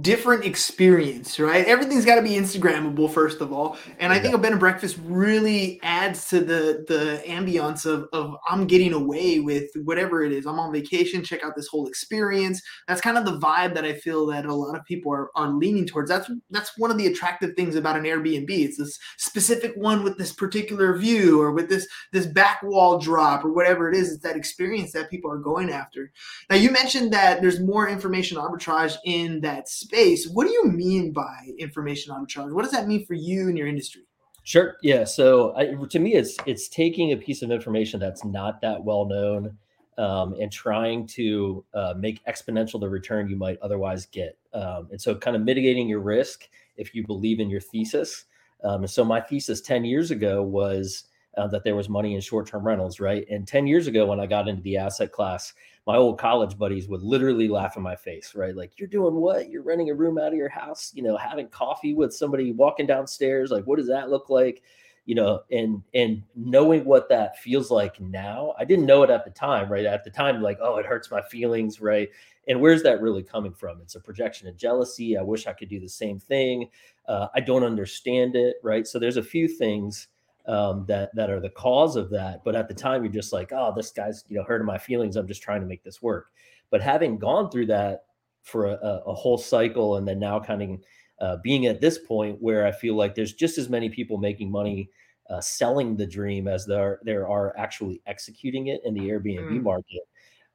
different 0.00 0.44
experience, 0.44 1.38
right? 1.38 1.64
Everything's 1.66 2.04
got 2.04 2.16
to 2.16 2.22
be 2.22 2.32
Instagrammable 2.32 3.10
first 3.10 3.40
of 3.40 3.52
all, 3.52 3.76
and 3.98 4.12
I 4.12 4.18
think 4.18 4.34
a 4.34 4.38
bed 4.38 4.52
and 4.52 4.60
breakfast 4.60 4.98
really 5.04 5.80
adds 5.82 6.28
to 6.28 6.40
the 6.40 6.84
the 6.88 7.22
ambiance 7.26 7.86
of 7.86 8.08
of 8.12 8.36
I'm 8.48 8.66
getting 8.66 8.92
away 8.92 9.40
with 9.40 9.70
whatever 9.84 10.22
it 10.22 10.32
is. 10.32 10.46
I'm 10.46 10.58
on 10.58 10.72
vacation, 10.72 11.24
check 11.24 11.44
out 11.44 11.54
this 11.56 11.68
whole 11.68 11.86
experience. 11.86 12.62
That's 12.86 13.00
kind 13.00 13.16
of 13.16 13.24
the 13.24 13.38
vibe 13.38 13.74
that 13.74 13.84
I 13.84 13.94
feel 13.94 14.26
that 14.26 14.44
a 14.44 14.54
lot 14.54 14.76
of 14.76 14.84
people 14.84 15.12
are 15.12 15.30
are 15.34 15.48
leaning 15.48 15.86
towards. 15.86 16.10
That's 16.10 16.30
that's 16.50 16.76
one 16.76 16.90
of 16.90 16.98
the 16.98 17.06
attractive 17.06 17.54
things 17.56 17.74
about 17.74 17.96
an 17.96 18.04
Airbnb. 18.04 18.50
It's 18.50 18.78
this 18.78 18.98
specific 19.16 19.72
one 19.76 20.04
with 20.04 20.18
this 20.18 20.32
particular 20.32 20.96
view 20.96 21.40
or 21.40 21.52
with 21.52 21.68
this 21.68 21.86
this 22.12 22.26
back 22.26 22.62
wall 22.62 22.98
drop 22.98 23.44
or 23.44 23.52
whatever 23.52 23.90
it 23.90 23.96
is. 23.96 24.12
It's 24.12 24.22
that 24.22 24.36
experience 24.36 24.92
that 24.92 25.10
people 25.10 25.30
are 25.30 25.38
going 25.38 25.70
after. 25.70 26.12
Now 26.50 26.56
you 26.56 26.70
mentioned 26.70 27.12
that 27.12 27.40
there's 27.40 27.60
more 27.60 27.88
information 27.88 28.38
arbitrage 28.38 28.96
in 29.04 29.40
that 29.40 29.67
space. 29.68 30.28
What 30.28 30.46
do 30.46 30.52
you 30.52 30.64
mean 30.64 31.12
by 31.12 31.50
information 31.58 32.14
arbitrage? 32.14 32.52
What 32.52 32.62
does 32.62 32.72
that 32.72 32.88
mean 32.88 33.06
for 33.06 33.14
you 33.14 33.48
and 33.48 33.56
your 33.56 33.66
industry? 33.66 34.02
Sure. 34.44 34.76
Yeah. 34.82 35.04
So 35.04 35.54
I, 35.56 35.74
to 35.90 35.98
me, 35.98 36.14
it's 36.14 36.36
it's 36.46 36.68
taking 36.68 37.12
a 37.12 37.16
piece 37.16 37.42
of 37.42 37.50
information 37.50 38.00
that's 38.00 38.24
not 38.24 38.60
that 38.62 38.82
well 38.82 39.04
known 39.04 39.56
um, 39.98 40.34
and 40.40 40.50
trying 40.50 41.06
to 41.08 41.64
uh, 41.74 41.94
make 41.98 42.24
exponential 42.24 42.80
the 42.80 42.88
return 42.88 43.28
you 43.28 43.36
might 43.36 43.58
otherwise 43.60 44.06
get. 44.06 44.38
Um, 44.54 44.88
and 44.90 45.00
so, 45.00 45.14
kind 45.14 45.36
of 45.36 45.42
mitigating 45.42 45.88
your 45.88 46.00
risk 46.00 46.48
if 46.76 46.94
you 46.94 47.06
believe 47.06 47.40
in 47.40 47.50
your 47.50 47.60
thesis. 47.60 48.24
Um, 48.64 48.82
and 48.82 48.90
so 48.90 49.04
my 49.04 49.20
thesis 49.20 49.60
10 49.60 49.84
years 49.84 50.10
ago 50.10 50.42
was 50.42 51.04
uh, 51.38 51.46
that 51.46 51.64
there 51.64 51.76
was 51.76 51.88
money 51.88 52.14
in 52.14 52.20
short-term 52.20 52.66
rentals, 52.66 53.00
right? 53.00 53.24
And 53.30 53.46
10 53.46 53.66
years 53.66 53.86
ago, 53.86 54.06
when 54.06 54.20
I 54.20 54.26
got 54.26 54.48
into 54.48 54.62
the 54.62 54.76
asset 54.76 55.12
class, 55.12 55.54
my 55.86 55.96
old 55.96 56.18
college 56.18 56.58
buddies 56.58 56.88
would 56.88 57.02
literally 57.02 57.48
laugh 57.48 57.76
in 57.76 57.82
my 57.82 57.96
face, 57.96 58.34
right? 58.34 58.54
Like, 58.54 58.72
you're 58.78 58.88
doing 58.88 59.14
what? 59.14 59.48
You're 59.48 59.62
renting 59.62 59.90
a 59.90 59.94
room 59.94 60.18
out 60.18 60.32
of 60.32 60.34
your 60.34 60.48
house, 60.48 60.92
you 60.94 61.02
know, 61.02 61.16
having 61.16 61.48
coffee 61.48 61.94
with 61.94 62.12
somebody 62.12 62.52
walking 62.52 62.86
downstairs. 62.86 63.50
Like, 63.50 63.64
what 63.64 63.78
does 63.78 63.88
that 63.88 64.10
look 64.10 64.28
like? 64.28 64.62
You 65.06 65.14
know, 65.14 65.40
and 65.50 65.82
and 65.94 66.22
knowing 66.36 66.84
what 66.84 67.08
that 67.08 67.38
feels 67.38 67.70
like 67.70 67.98
now, 67.98 68.54
I 68.58 68.66
didn't 68.66 68.84
know 68.84 69.02
it 69.04 69.08
at 69.08 69.24
the 69.24 69.30
time, 69.30 69.72
right? 69.72 69.86
At 69.86 70.04
the 70.04 70.10
time, 70.10 70.42
like, 70.42 70.58
oh, 70.60 70.76
it 70.76 70.84
hurts 70.84 71.10
my 71.10 71.22
feelings, 71.22 71.80
right? 71.80 72.10
And 72.48 72.60
where's 72.60 72.82
that 72.82 73.00
really 73.00 73.22
coming 73.22 73.54
from? 73.54 73.80
It's 73.80 73.94
a 73.94 74.00
projection 74.00 74.48
of 74.48 74.56
jealousy. 74.58 75.16
I 75.16 75.22
wish 75.22 75.46
I 75.46 75.54
could 75.54 75.70
do 75.70 75.80
the 75.80 75.88
same 75.88 76.18
thing. 76.18 76.68
Uh, 77.06 77.28
I 77.34 77.40
don't 77.40 77.64
understand 77.64 78.36
it, 78.36 78.56
right? 78.62 78.86
So 78.86 78.98
there's 78.98 79.16
a 79.16 79.22
few 79.22 79.48
things 79.48 80.08
um, 80.48 80.86
that 80.88 81.14
that 81.14 81.30
are 81.30 81.40
the 81.40 81.50
cause 81.50 81.94
of 81.94 82.10
that. 82.10 82.42
But 82.44 82.56
at 82.56 82.68
the 82.68 82.74
time, 82.74 83.04
you're 83.04 83.12
just 83.12 83.32
like, 83.32 83.52
oh, 83.52 83.72
this 83.76 83.90
guy's 83.90 84.24
you 84.28 84.38
know 84.38 84.44
hurting 84.44 84.66
my 84.66 84.78
feelings. 84.78 85.16
I'm 85.16 85.28
just 85.28 85.42
trying 85.42 85.60
to 85.60 85.66
make 85.66 85.84
this 85.84 86.02
work. 86.02 86.30
But 86.70 86.80
having 86.80 87.18
gone 87.18 87.50
through 87.50 87.66
that 87.66 88.04
for 88.42 88.66
a, 88.66 89.02
a 89.06 89.14
whole 89.14 89.38
cycle, 89.38 89.96
and 89.96 90.08
then 90.08 90.18
now 90.18 90.40
kind 90.40 90.62
of 90.62 90.80
uh, 91.20 91.36
being 91.42 91.66
at 91.66 91.80
this 91.80 91.98
point 91.98 92.38
where 92.40 92.66
I 92.66 92.72
feel 92.72 92.94
like 92.94 93.14
there's 93.14 93.34
just 93.34 93.58
as 93.58 93.68
many 93.68 93.88
people 93.90 94.16
making 94.16 94.50
money 94.50 94.90
uh, 95.28 95.40
selling 95.40 95.96
the 95.96 96.06
dream 96.06 96.48
as 96.48 96.64
there 96.64 97.00
there 97.02 97.28
are 97.28 97.56
actually 97.58 98.00
executing 98.06 98.68
it 98.68 98.80
in 98.84 98.94
the 98.94 99.02
Airbnb 99.02 99.50
mm. 99.50 99.62
market. 99.62 100.02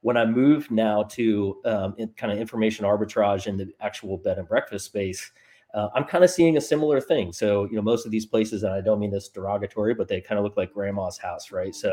When 0.00 0.16
I 0.16 0.26
moved 0.26 0.70
now 0.70 1.04
to 1.04 1.60
um, 1.64 1.94
kind 2.16 2.32
of 2.32 2.38
information 2.38 2.84
arbitrage 2.84 3.46
in 3.46 3.56
the 3.56 3.72
actual 3.80 4.18
bed 4.18 4.38
and 4.38 4.46
breakfast 4.46 4.86
space, 4.86 5.30
uh, 5.74 5.88
I'm 5.94 6.04
kind 6.04 6.22
of 6.22 6.30
seeing 6.30 6.56
a 6.56 6.60
similar 6.60 7.00
thing. 7.00 7.32
So, 7.32 7.64
you 7.64 7.74
know, 7.74 7.82
most 7.82 8.06
of 8.06 8.12
these 8.12 8.26
places, 8.26 8.62
and 8.62 8.72
I 8.72 8.80
don't 8.80 9.00
mean 9.00 9.10
this 9.10 9.28
derogatory, 9.28 9.94
but 9.94 10.06
they 10.08 10.20
kind 10.20 10.38
of 10.38 10.44
look 10.44 10.56
like 10.56 10.72
grandma's 10.72 11.18
house, 11.18 11.50
right? 11.50 11.74
So 11.74 11.90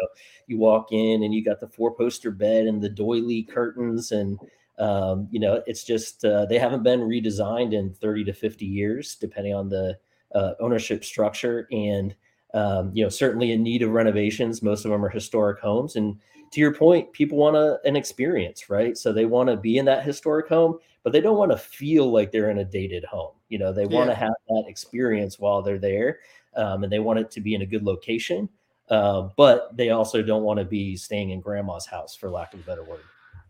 you 0.48 0.60
walk 0.60 0.92
in 0.92 1.24
and 1.24 1.34
you 1.34 1.44
got 1.44 1.60
the 1.60 1.68
four 1.68 1.96
poster 1.96 2.30
bed 2.30 2.68
and 2.68 2.82
the 2.82 2.90
doily 2.90 3.44
curtains, 3.44 4.12
and, 4.12 4.40
um, 4.78 5.28
you 5.32 5.40
know, 5.40 5.64
it's 5.66 5.84
just, 5.84 6.24
uh, 6.24 6.46
they 6.46 6.60
haven't 6.60 6.84
been 6.84 7.02
redesigned 7.02 7.74
in 7.74 7.94
30 7.94 8.24
to 8.26 8.34
50 8.34 8.66
years, 8.66 9.16
depending 9.16 9.54
on 9.56 9.70
the 9.70 9.98
uh, 10.36 10.54
ownership 10.60 11.04
structure. 11.04 11.68
And, 11.72 12.16
um, 12.54 12.92
you 12.94 13.04
know, 13.04 13.10
certainly 13.10 13.52
in 13.52 13.64
need 13.64 13.82
of 13.82 13.92
renovations. 13.92 14.62
Most 14.62 14.86
of 14.86 14.92
them 14.92 15.04
are 15.04 15.10
historic 15.10 15.60
homes. 15.60 15.96
And 15.96 16.18
to 16.52 16.60
your 16.60 16.74
point, 16.74 17.12
people 17.14 17.38
want 17.38 17.56
a, 17.56 17.80
an 17.86 17.96
experience, 17.96 18.70
right? 18.70 18.98
So 18.98 19.12
they 19.12 19.26
want 19.26 19.50
to 19.50 19.58
be 19.58 19.78
in 19.78 19.86
that 19.86 20.04
historic 20.04 20.48
home, 20.48 20.80
but 21.04 21.14
they 21.14 21.22
don't 21.22 21.38
want 21.38 21.52
to 21.52 21.58
feel 21.58 22.12
like 22.12 22.32
they're 22.32 22.50
in 22.50 22.60
a 22.60 22.66
dated 22.66 23.04
home. 23.06 23.34
You 23.50 23.58
know, 23.60 23.74
they 23.74 23.86
yeah. 23.86 23.98
want 23.98 24.10
to 24.10 24.16
have 24.16 24.34
that 24.50 24.66
experience 24.68 25.40
while 25.40 25.62
they're 25.62 25.80
there, 25.80 26.20
um, 26.56 26.84
and 26.84 26.92
they 26.92 27.00
want 27.00 27.20
it 27.20 27.32
to 27.32 27.42
be 27.42 27.56
in 27.56 27.62
a 27.62 27.66
good 27.66 27.84
location. 27.84 28.50
Uh, 28.90 29.30
but 29.38 29.76
they 29.76 29.92
also 29.92 30.22
don't 30.22 30.44
want 30.44 30.60
to 30.60 30.66
be 30.66 30.98
staying 30.98 31.30
in 31.30 31.40
grandma's 31.40 31.86
house, 31.86 32.16
for 32.16 32.30
lack 32.30 32.54
of 32.54 32.60
a 32.60 32.64
better 32.64 32.84
word. 32.84 33.02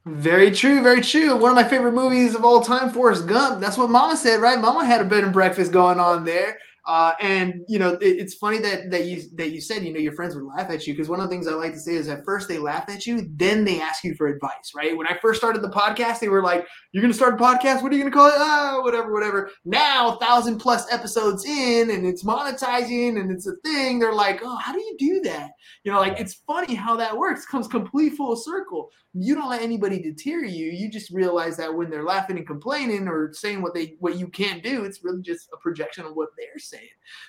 Very 0.05 0.51
true, 0.51 0.81
very 0.81 1.01
true. 1.01 1.36
One 1.36 1.51
of 1.51 1.55
my 1.55 1.63
favorite 1.63 1.93
movies 1.93 2.34
of 2.36 2.43
all 2.43 2.62
time, 2.62 2.89
Forrest 2.89 3.27
Gump. 3.27 3.60
That's 3.60 3.77
what 3.77 3.89
Mama 3.89 4.17
said, 4.17 4.41
right? 4.41 4.60
Mama 4.60 4.86
had 4.86 5.01
a 5.01 5.05
bed 5.05 5.24
and 5.24 5.34
breakfast 5.34 5.72
going 5.72 6.00
on 6.00 6.25
there. 6.25 6.58
Uh, 6.88 7.13
and 7.21 7.63
you 7.67 7.77
know, 7.77 7.93
it, 7.93 8.00
it's 8.01 8.33
funny 8.33 8.57
that 8.57 8.89
that 8.89 9.05
you 9.05 9.21
that 9.35 9.51
you 9.51 9.61
said 9.61 9.83
you 9.83 9.93
know 9.93 10.00
your 10.00 10.13
friends 10.13 10.33
would 10.33 10.43
laugh 10.43 10.69
at 10.71 10.88
you 10.88 10.93
because 10.93 11.09
one 11.09 11.19
of 11.19 11.29
the 11.29 11.29
things 11.29 11.47
I 11.47 11.53
like 11.53 11.73
to 11.73 11.79
say 11.79 11.93
is 11.93 12.07
at 12.07 12.25
first 12.25 12.47
they 12.47 12.57
laugh 12.57 12.85
at 12.89 13.05
you, 13.05 13.29
then 13.35 13.63
they 13.63 13.79
ask 13.79 14.03
you 14.03 14.15
for 14.15 14.27
advice, 14.27 14.71
right? 14.75 14.97
When 14.97 15.05
I 15.05 15.17
first 15.21 15.39
started 15.39 15.61
the 15.61 15.69
podcast, 15.69 16.19
they 16.19 16.29
were 16.29 16.41
like, 16.41 16.67
"You're 16.91 17.01
going 17.01 17.11
to 17.11 17.17
start 17.17 17.39
a 17.39 17.43
podcast? 17.43 17.83
What 17.83 17.91
are 17.91 17.95
you 17.95 18.01
going 18.01 18.11
to 18.11 18.17
call 18.17 18.27
it? 18.27 18.33
Ah, 18.35 18.79
whatever, 18.81 19.13
whatever." 19.13 19.51
Now, 19.63 20.17
thousand 20.17 20.57
plus 20.57 20.91
episodes 20.91 21.45
in, 21.45 21.91
and 21.91 22.03
it's 22.03 22.23
monetizing, 22.23 23.19
and 23.19 23.31
it's 23.31 23.45
a 23.45 23.55
thing. 23.63 24.00
They're 24.00 24.13
like, 24.13 24.41
"Oh, 24.43 24.55
how 24.55 24.73
do 24.73 24.79
you 24.79 24.95
do 24.97 25.21
that?" 25.29 25.51
You 25.83 25.91
know, 25.91 26.00
like 26.00 26.19
it's 26.19 26.41
funny 26.47 26.73
how 26.73 26.95
that 26.95 27.15
works. 27.15 27.45
Comes 27.45 27.67
complete 27.67 28.13
full 28.13 28.35
circle. 28.35 28.89
You 29.13 29.35
don't 29.35 29.50
let 29.50 29.61
anybody 29.61 30.01
deter 30.01 30.45
you. 30.45 30.71
You 30.71 30.89
just 30.89 31.11
realize 31.11 31.57
that 31.57 31.73
when 31.73 31.91
they're 31.91 32.05
laughing 32.05 32.38
and 32.38 32.47
complaining 32.47 33.07
or 33.07 33.33
saying 33.33 33.61
what 33.61 33.75
they 33.75 33.97
what 34.00 34.17
you 34.17 34.27
can't 34.29 34.63
do, 34.63 34.83
it's 34.83 35.03
really 35.03 35.21
just 35.21 35.50
a 35.53 35.57
projection 35.57 36.05
of 36.05 36.15
what 36.15 36.29
they're 36.38 36.59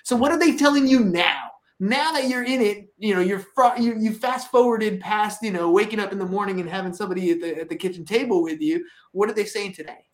So 0.03 0.15
what 0.15 0.31
are 0.31 0.39
they 0.39 0.55
telling 0.55 0.87
you 0.87 0.99
now? 0.99 1.49
Now 1.79 2.11
that 2.13 2.29
you're 2.29 2.43
in 2.43 2.61
it, 2.61 2.93
you 2.97 3.13
know 3.13 3.21
you're 3.21 3.39
fr- 3.39 3.77
you, 3.77 3.97
you 3.99 4.13
fast 4.13 4.49
forwarded 4.51 5.01
past 5.01 5.43
you 5.43 5.51
know 5.51 5.71
waking 5.71 5.99
up 5.99 6.11
in 6.11 6.19
the 6.19 6.25
morning 6.25 6.59
and 6.59 6.69
having 6.69 6.93
somebody 6.93 7.31
at 7.31 7.41
the 7.41 7.61
at 7.61 7.69
the 7.69 7.75
kitchen 7.75 8.05
table 8.05 8.41
with 8.43 8.61
you. 8.61 8.85
What 9.11 9.29
are 9.29 9.33
they 9.33 9.45
saying 9.45 9.73
today? 9.73 10.05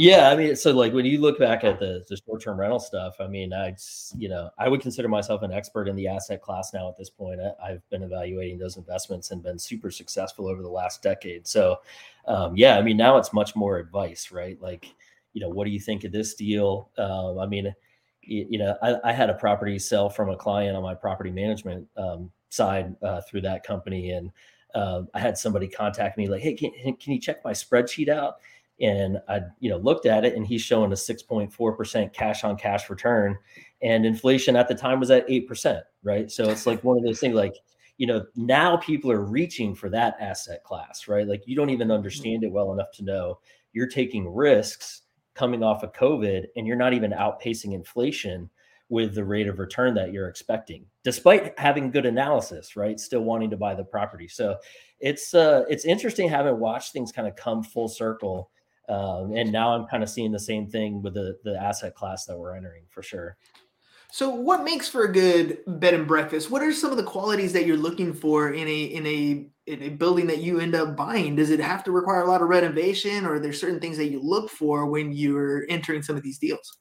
Yeah, 0.00 0.30
I 0.30 0.36
mean, 0.36 0.54
so 0.54 0.70
like 0.70 0.92
when 0.92 1.04
you 1.04 1.20
look 1.20 1.40
back 1.40 1.64
at 1.64 1.80
the, 1.80 2.04
the 2.08 2.16
short 2.16 2.40
term 2.40 2.60
rental 2.60 2.78
stuff, 2.78 3.16
I 3.18 3.26
mean, 3.26 3.52
I 3.52 3.74
you 4.16 4.28
know 4.28 4.48
I 4.56 4.68
would 4.68 4.80
consider 4.80 5.08
myself 5.08 5.42
an 5.42 5.52
expert 5.52 5.88
in 5.88 5.96
the 5.96 6.06
asset 6.06 6.40
class 6.40 6.72
now 6.72 6.88
at 6.88 6.96
this 6.96 7.10
point. 7.10 7.40
I, 7.60 7.70
have 7.70 7.90
been 7.90 8.04
evaluating 8.04 8.58
those 8.58 8.76
investments 8.76 9.32
and 9.32 9.42
been 9.42 9.58
super 9.58 9.90
successful 9.90 10.46
over 10.46 10.62
the 10.62 10.68
last 10.68 11.02
decade. 11.02 11.48
So, 11.48 11.80
um, 12.28 12.56
yeah, 12.56 12.78
I 12.78 12.82
mean, 12.82 12.96
now 12.96 13.16
it's 13.16 13.32
much 13.32 13.56
more 13.56 13.78
advice, 13.78 14.30
right? 14.30 14.56
Like, 14.62 14.86
you 15.32 15.40
know, 15.40 15.48
what 15.48 15.64
do 15.64 15.72
you 15.72 15.80
think 15.80 16.04
of 16.04 16.12
this 16.12 16.34
deal? 16.34 16.90
Um, 16.96 17.40
I 17.40 17.46
mean, 17.46 17.74
you, 18.28 18.46
you 18.50 18.58
know, 18.58 18.76
I, 18.82 18.96
I, 19.04 19.12
had 19.12 19.30
a 19.30 19.34
property 19.34 19.78
sell 19.78 20.08
from 20.08 20.28
a 20.30 20.36
client 20.36 20.76
on 20.76 20.82
my 20.82 20.94
property 20.94 21.30
management 21.30 21.86
um, 21.96 22.30
side 22.50 22.94
uh, 23.02 23.20
through 23.22 23.42
that 23.42 23.64
company, 23.64 24.10
and 24.10 24.30
uh, 24.74 25.02
I 25.14 25.20
had 25.20 25.38
somebody 25.38 25.68
contact 25.68 26.18
me 26.18 26.28
like, 26.28 26.42
"Hey, 26.42 26.54
can, 26.54 26.70
can 26.96 27.12
you 27.12 27.20
check 27.20 27.44
my 27.44 27.52
spreadsheet 27.52 28.08
out?" 28.08 28.36
and 28.80 29.18
I, 29.28 29.40
you 29.60 29.70
know, 29.70 29.78
looked 29.78 30.06
at 30.06 30.24
it 30.24 30.34
and 30.34 30.46
he's 30.46 30.62
showing 30.62 30.92
a 30.92 30.94
6.4% 30.94 32.12
cash 32.12 32.44
on 32.44 32.56
cash 32.56 32.88
return 32.88 33.36
and 33.82 34.06
inflation 34.06 34.56
at 34.56 34.68
the 34.68 34.74
time 34.74 35.00
was 35.00 35.10
at 35.10 35.26
8%, 35.28 35.82
right? 36.02 36.30
So 36.30 36.48
it's 36.48 36.66
like 36.66 36.84
one 36.84 36.96
of 36.96 37.04
those 37.04 37.20
things 37.20 37.34
like, 37.34 37.56
you 37.96 38.06
know, 38.06 38.24
now 38.36 38.76
people 38.76 39.10
are 39.10 39.24
reaching 39.24 39.74
for 39.74 39.88
that 39.90 40.16
asset 40.20 40.62
class, 40.62 41.08
right? 41.08 41.26
Like 41.26 41.42
you 41.46 41.56
don't 41.56 41.70
even 41.70 41.90
understand 41.90 42.44
it 42.44 42.52
well 42.52 42.72
enough 42.72 42.92
to 42.94 43.04
know 43.04 43.40
you're 43.72 43.88
taking 43.88 44.32
risks 44.32 45.02
coming 45.38 45.62
off 45.62 45.82
of 45.82 45.92
COVID 45.92 46.46
and 46.56 46.66
you're 46.66 46.76
not 46.76 46.92
even 46.92 47.12
outpacing 47.12 47.72
inflation 47.72 48.50
with 48.90 49.14
the 49.14 49.24
rate 49.24 49.46
of 49.46 49.58
return 49.58 49.94
that 49.94 50.12
you're 50.12 50.28
expecting 50.28 50.86
despite 51.04 51.58
having 51.58 51.90
good 51.90 52.06
analysis 52.06 52.74
right 52.74 52.98
still 52.98 53.20
wanting 53.20 53.50
to 53.50 53.56
buy 53.56 53.74
the 53.74 53.84
property 53.84 54.26
so 54.26 54.56
it's 54.98 55.34
uh 55.34 55.62
it's 55.68 55.84
interesting 55.84 56.26
having 56.26 56.58
watched 56.58 56.94
things 56.94 57.12
kind 57.12 57.28
of 57.28 57.36
come 57.36 57.62
full 57.62 57.86
circle 57.86 58.50
um, 58.88 59.32
and 59.34 59.52
now 59.52 59.74
I'm 59.74 59.86
kind 59.86 60.02
of 60.02 60.08
seeing 60.08 60.32
the 60.32 60.38
same 60.38 60.66
thing 60.66 61.02
with 61.02 61.14
the 61.14 61.38
the 61.44 61.60
asset 61.60 61.94
class 61.94 62.24
that 62.24 62.38
we're 62.38 62.56
entering 62.56 62.84
for 62.88 63.02
sure. 63.02 63.36
So, 64.10 64.30
what 64.30 64.64
makes 64.64 64.88
for 64.88 65.04
a 65.04 65.12
good 65.12 65.58
bed 65.66 65.94
and 65.94 66.06
breakfast? 66.06 66.50
What 66.50 66.62
are 66.62 66.72
some 66.72 66.90
of 66.90 66.96
the 66.96 67.02
qualities 67.02 67.52
that 67.52 67.66
you're 67.66 67.76
looking 67.76 68.14
for 68.14 68.52
in 68.52 68.66
a 68.66 68.82
in 68.84 69.06
a 69.06 69.46
in 69.66 69.82
a 69.82 69.88
building 69.90 70.26
that 70.28 70.38
you 70.38 70.60
end 70.60 70.74
up 70.74 70.96
buying? 70.96 71.36
Does 71.36 71.50
it 71.50 71.60
have 71.60 71.84
to 71.84 71.92
require 71.92 72.22
a 72.22 72.26
lot 72.26 72.40
of 72.40 72.48
renovation, 72.48 73.26
or 73.26 73.34
are 73.34 73.40
there 73.40 73.52
certain 73.52 73.80
things 73.80 73.98
that 73.98 74.06
you 74.06 74.20
look 74.20 74.50
for 74.50 74.86
when 74.86 75.12
you're 75.12 75.66
entering 75.68 76.02
some 76.02 76.16
of 76.16 76.22
these 76.22 76.38
deals? 76.38 76.78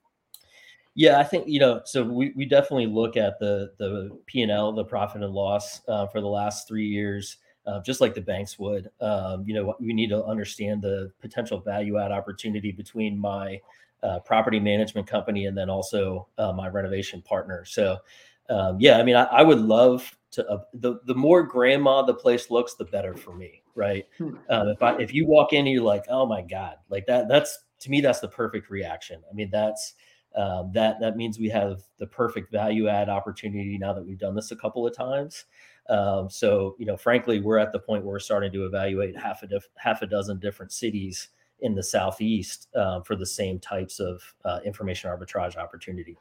Yeah, 0.96 1.20
I 1.20 1.24
think 1.24 1.48
you 1.48 1.60
know. 1.60 1.82
So 1.86 2.04
we, 2.04 2.32
we 2.36 2.46
definitely 2.46 2.88
look 2.88 3.18
at 3.18 3.40
the 3.40 3.74
the 3.78 4.18
P 4.26 4.42
and 4.42 4.52
L, 4.52 4.72
the 4.72 4.86
profit 4.86 5.22
and 5.22 5.34
loss 5.34 5.82
uh, 5.90 6.08
for 6.08 6.22
the 6.22 6.28
last 6.28 6.68
three 6.68 6.88
years 6.88 7.38
uh, 7.68 7.82
just 7.82 8.00
like 8.00 8.16
the 8.16 8.22
banks 8.22 8.58
would. 8.58 8.90
Um, 9.02 9.44
you 9.46 9.54
know, 9.54 9.76
we 9.80 9.94
need 9.94 10.10
to 10.10 10.24
understand 10.24 10.82
the 10.82 11.12
potential 11.20 11.60
value 11.60 11.98
add 11.98 12.12
opportunity 12.12 12.72
between 12.72 13.18
my 13.18 13.60
uh, 14.04 14.20
property 14.20 14.60
management 14.60 15.08
company 15.08 15.46
and 15.46 15.58
then 15.58 15.70
also 15.70 16.27
uh, 16.38 16.51
my 16.54 16.68
renovation 16.68 17.22
partner. 17.22 17.66
So, 17.66 17.98
um, 18.50 18.77
yeah, 18.80 18.98
I 18.98 19.04
mean, 19.04 19.16
I, 19.16 19.24
I 19.24 19.44
would 19.44 19.60
love 19.60 20.16
to. 20.32 20.48
Uh, 20.48 20.60
the 20.74 21.00
the 21.06 21.16
more 21.16 21.44
grandma 21.44 22.01
the 22.01 22.13
place 22.13 22.50
looks, 22.50 22.75
the 22.75 22.86
better 22.86 23.16
for 23.16 23.36
me, 23.36 23.63
right? 23.75 24.06
Hmm. 24.18 24.36
Um, 24.50 24.68
if 24.70 24.82
I 24.82 24.98
if 24.98 25.13
you 25.13 25.25
walk 25.27 25.54
in 25.54 25.60
and 25.60 25.70
you're 25.70 25.84
like, 25.84 26.06
oh 26.10 26.25
my 26.25 26.42
god, 26.42 26.75
like 26.89 27.06
that, 27.08 27.27
that's 27.27 27.66
to 27.80 27.89
me 27.89 28.01
that's 28.01 28.20
the 28.20 28.27
perfect 28.27 28.70
reaction. 28.70 29.22
I 29.30 29.34
mean, 29.34 29.50
that's 29.51 29.96
um, 30.36 30.72
that 30.74 31.00
that 31.00 31.18
means 31.18 31.39
we 31.39 31.50
have 31.50 31.82
the 31.98 32.08
perfect 32.08 32.51
value 32.51 32.88
add 32.88 33.10
opportunity 33.10 33.77
now 33.77 33.94
that 33.94 34.06
we've 34.06 34.20
done 34.20 34.36
this 34.36 34.51
a 34.51 34.56
couple 34.56 34.86
of 34.86 34.96
times. 34.96 35.46
Um, 35.89 36.30
so, 36.30 36.75
you 36.77 36.86
know, 36.86 36.98
frankly, 36.98 37.39
we're 37.39 37.58
at 37.58 37.72
the 37.72 37.80
point 37.80 38.04
where 38.04 38.13
we're 38.13 38.20
starting 38.20 38.51
to 38.51 38.66
evaluate 38.66 39.18
half 39.18 39.42
a 39.44 39.48
diff- 39.48 39.70
half 39.77 40.01
a 40.01 40.08
dozen 40.08 40.39
different 40.39 40.72
cities 40.72 41.30
in 41.62 41.76
the 41.76 41.84
southeast 41.84 42.68
uh, 42.76 43.02
for 43.02 43.16
the 43.16 43.26
same 43.26 43.60
types 43.60 44.00
of 44.00 44.22
uh, 44.46 44.60
information 44.66 45.10
arbitrage 45.10 45.58
opportunity. 45.58 46.18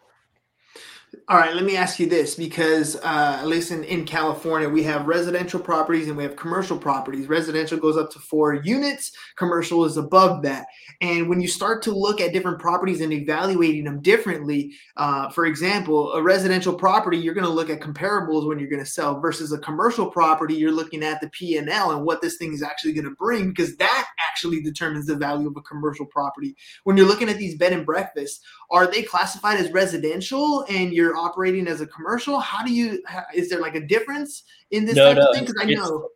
All 1.29 1.39
right, 1.39 1.55
let 1.55 1.65
me 1.65 1.77
ask 1.77 1.99
you 1.99 2.07
this 2.07 2.37
because 2.37 2.97
uh, 2.97 3.39
at 3.41 3.47
least 3.47 3.73
in, 3.73 3.83
in 3.85 4.05
California, 4.05 4.69
we 4.69 4.85
have 4.85 5.09
residential 5.09 5.59
properties 5.59 6.07
and 6.07 6.17
we 6.17 6.23
have 6.23 6.37
commercial 6.37 6.79
properties. 6.79 7.27
Residential 7.27 7.79
goes 7.79 7.97
up 7.97 8.11
to 8.13 8.21
four 8.21 8.55
units, 8.55 9.13
commercial 9.35 9.85
is 9.85 9.97
above 9.97 10.43
that. 10.43 10.67
And 11.01 11.29
when 11.29 11.41
you 11.41 11.49
start 11.49 11.83
to 11.85 11.93
look 11.93 12.21
at 12.21 12.33
different 12.33 12.61
properties 12.61 13.01
and 13.01 13.13
evaluating 13.13 13.85
them 13.85 14.01
differently, 14.03 14.75
uh, 14.97 15.29
for 15.31 15.47
example, 15.47 16.13
a 16.13 16.23
residential 16.23 16.75
property, 16.75 17.19
you're 17.19 17.35
going 17.35 17.47
to 17.47 17.53
look 17.53 17.71
at 17.71 17.81
comparables 17.81 18.47
when 18.47 18.59
you're 18.59 18.71
going 18.71 18.85
to 18.85 18.91
sell 18.91 19.19
versus 19.19 19.53
a 19.53 19.59
commercial 19.59 20.09
property, 20.09 20.55
you're 20.55 20.71
looking 20.71 21.03
at 21.03 21.21
the 21.21 21.29
P&L 21.31 21.91
and 21.91 22.05
what 22.05 22.23
this 22.23 22.37
thing 22.37 22.53
is 22.53 22.63
actually 22.63 22.93
going 22.93 23.05
to 23.05 23.17
bring 23.17 23.49
because 23.49 23.77
that 23.77 24.07
actually 24.29 24.61
determines 24.61 25.07
the 25.07 25.17
value 25.17 25.49
of 25.49 25.57
a 25.57 25.63
commercial 25.63 26.07
property. 26.07 26.55
When 26.85 26.97
you're 26.97 27.07
looking 27.07 27.29
at 27.29 27.39
these 27.39 27.57
bed 27.57 27.73
and 27.73 27.87
breakfasts, 27.87 28.45
are 28.71 28.87
they 28.87 29.03
classified 29.03 29.59
as 29.59 29.73
residential 29.73 30.65
and 30.69 30.93
you're 30.93 31.17
operating 31.17 31.67
as 31.69 31.81
a 31.81 31.87
commercial? 31.87 32.39
How 32.39 32.65
do 32.65 32.73
you? 32.73 33.03
Is 33.35 33.49
there 33.49 33.61
like 33.61 33.75
a 33.75 33.81
difference 33.81 34.45
in 34.71 34.85
this 34.85 34.97
No, 34.97 35.09
type 35.09 35.17
no, 35.17 35.27
of 35.29 35.35
thing? 35.35 35.45
Because 35.45 35.63
I 35.63 35.65
know. 35.67 36.09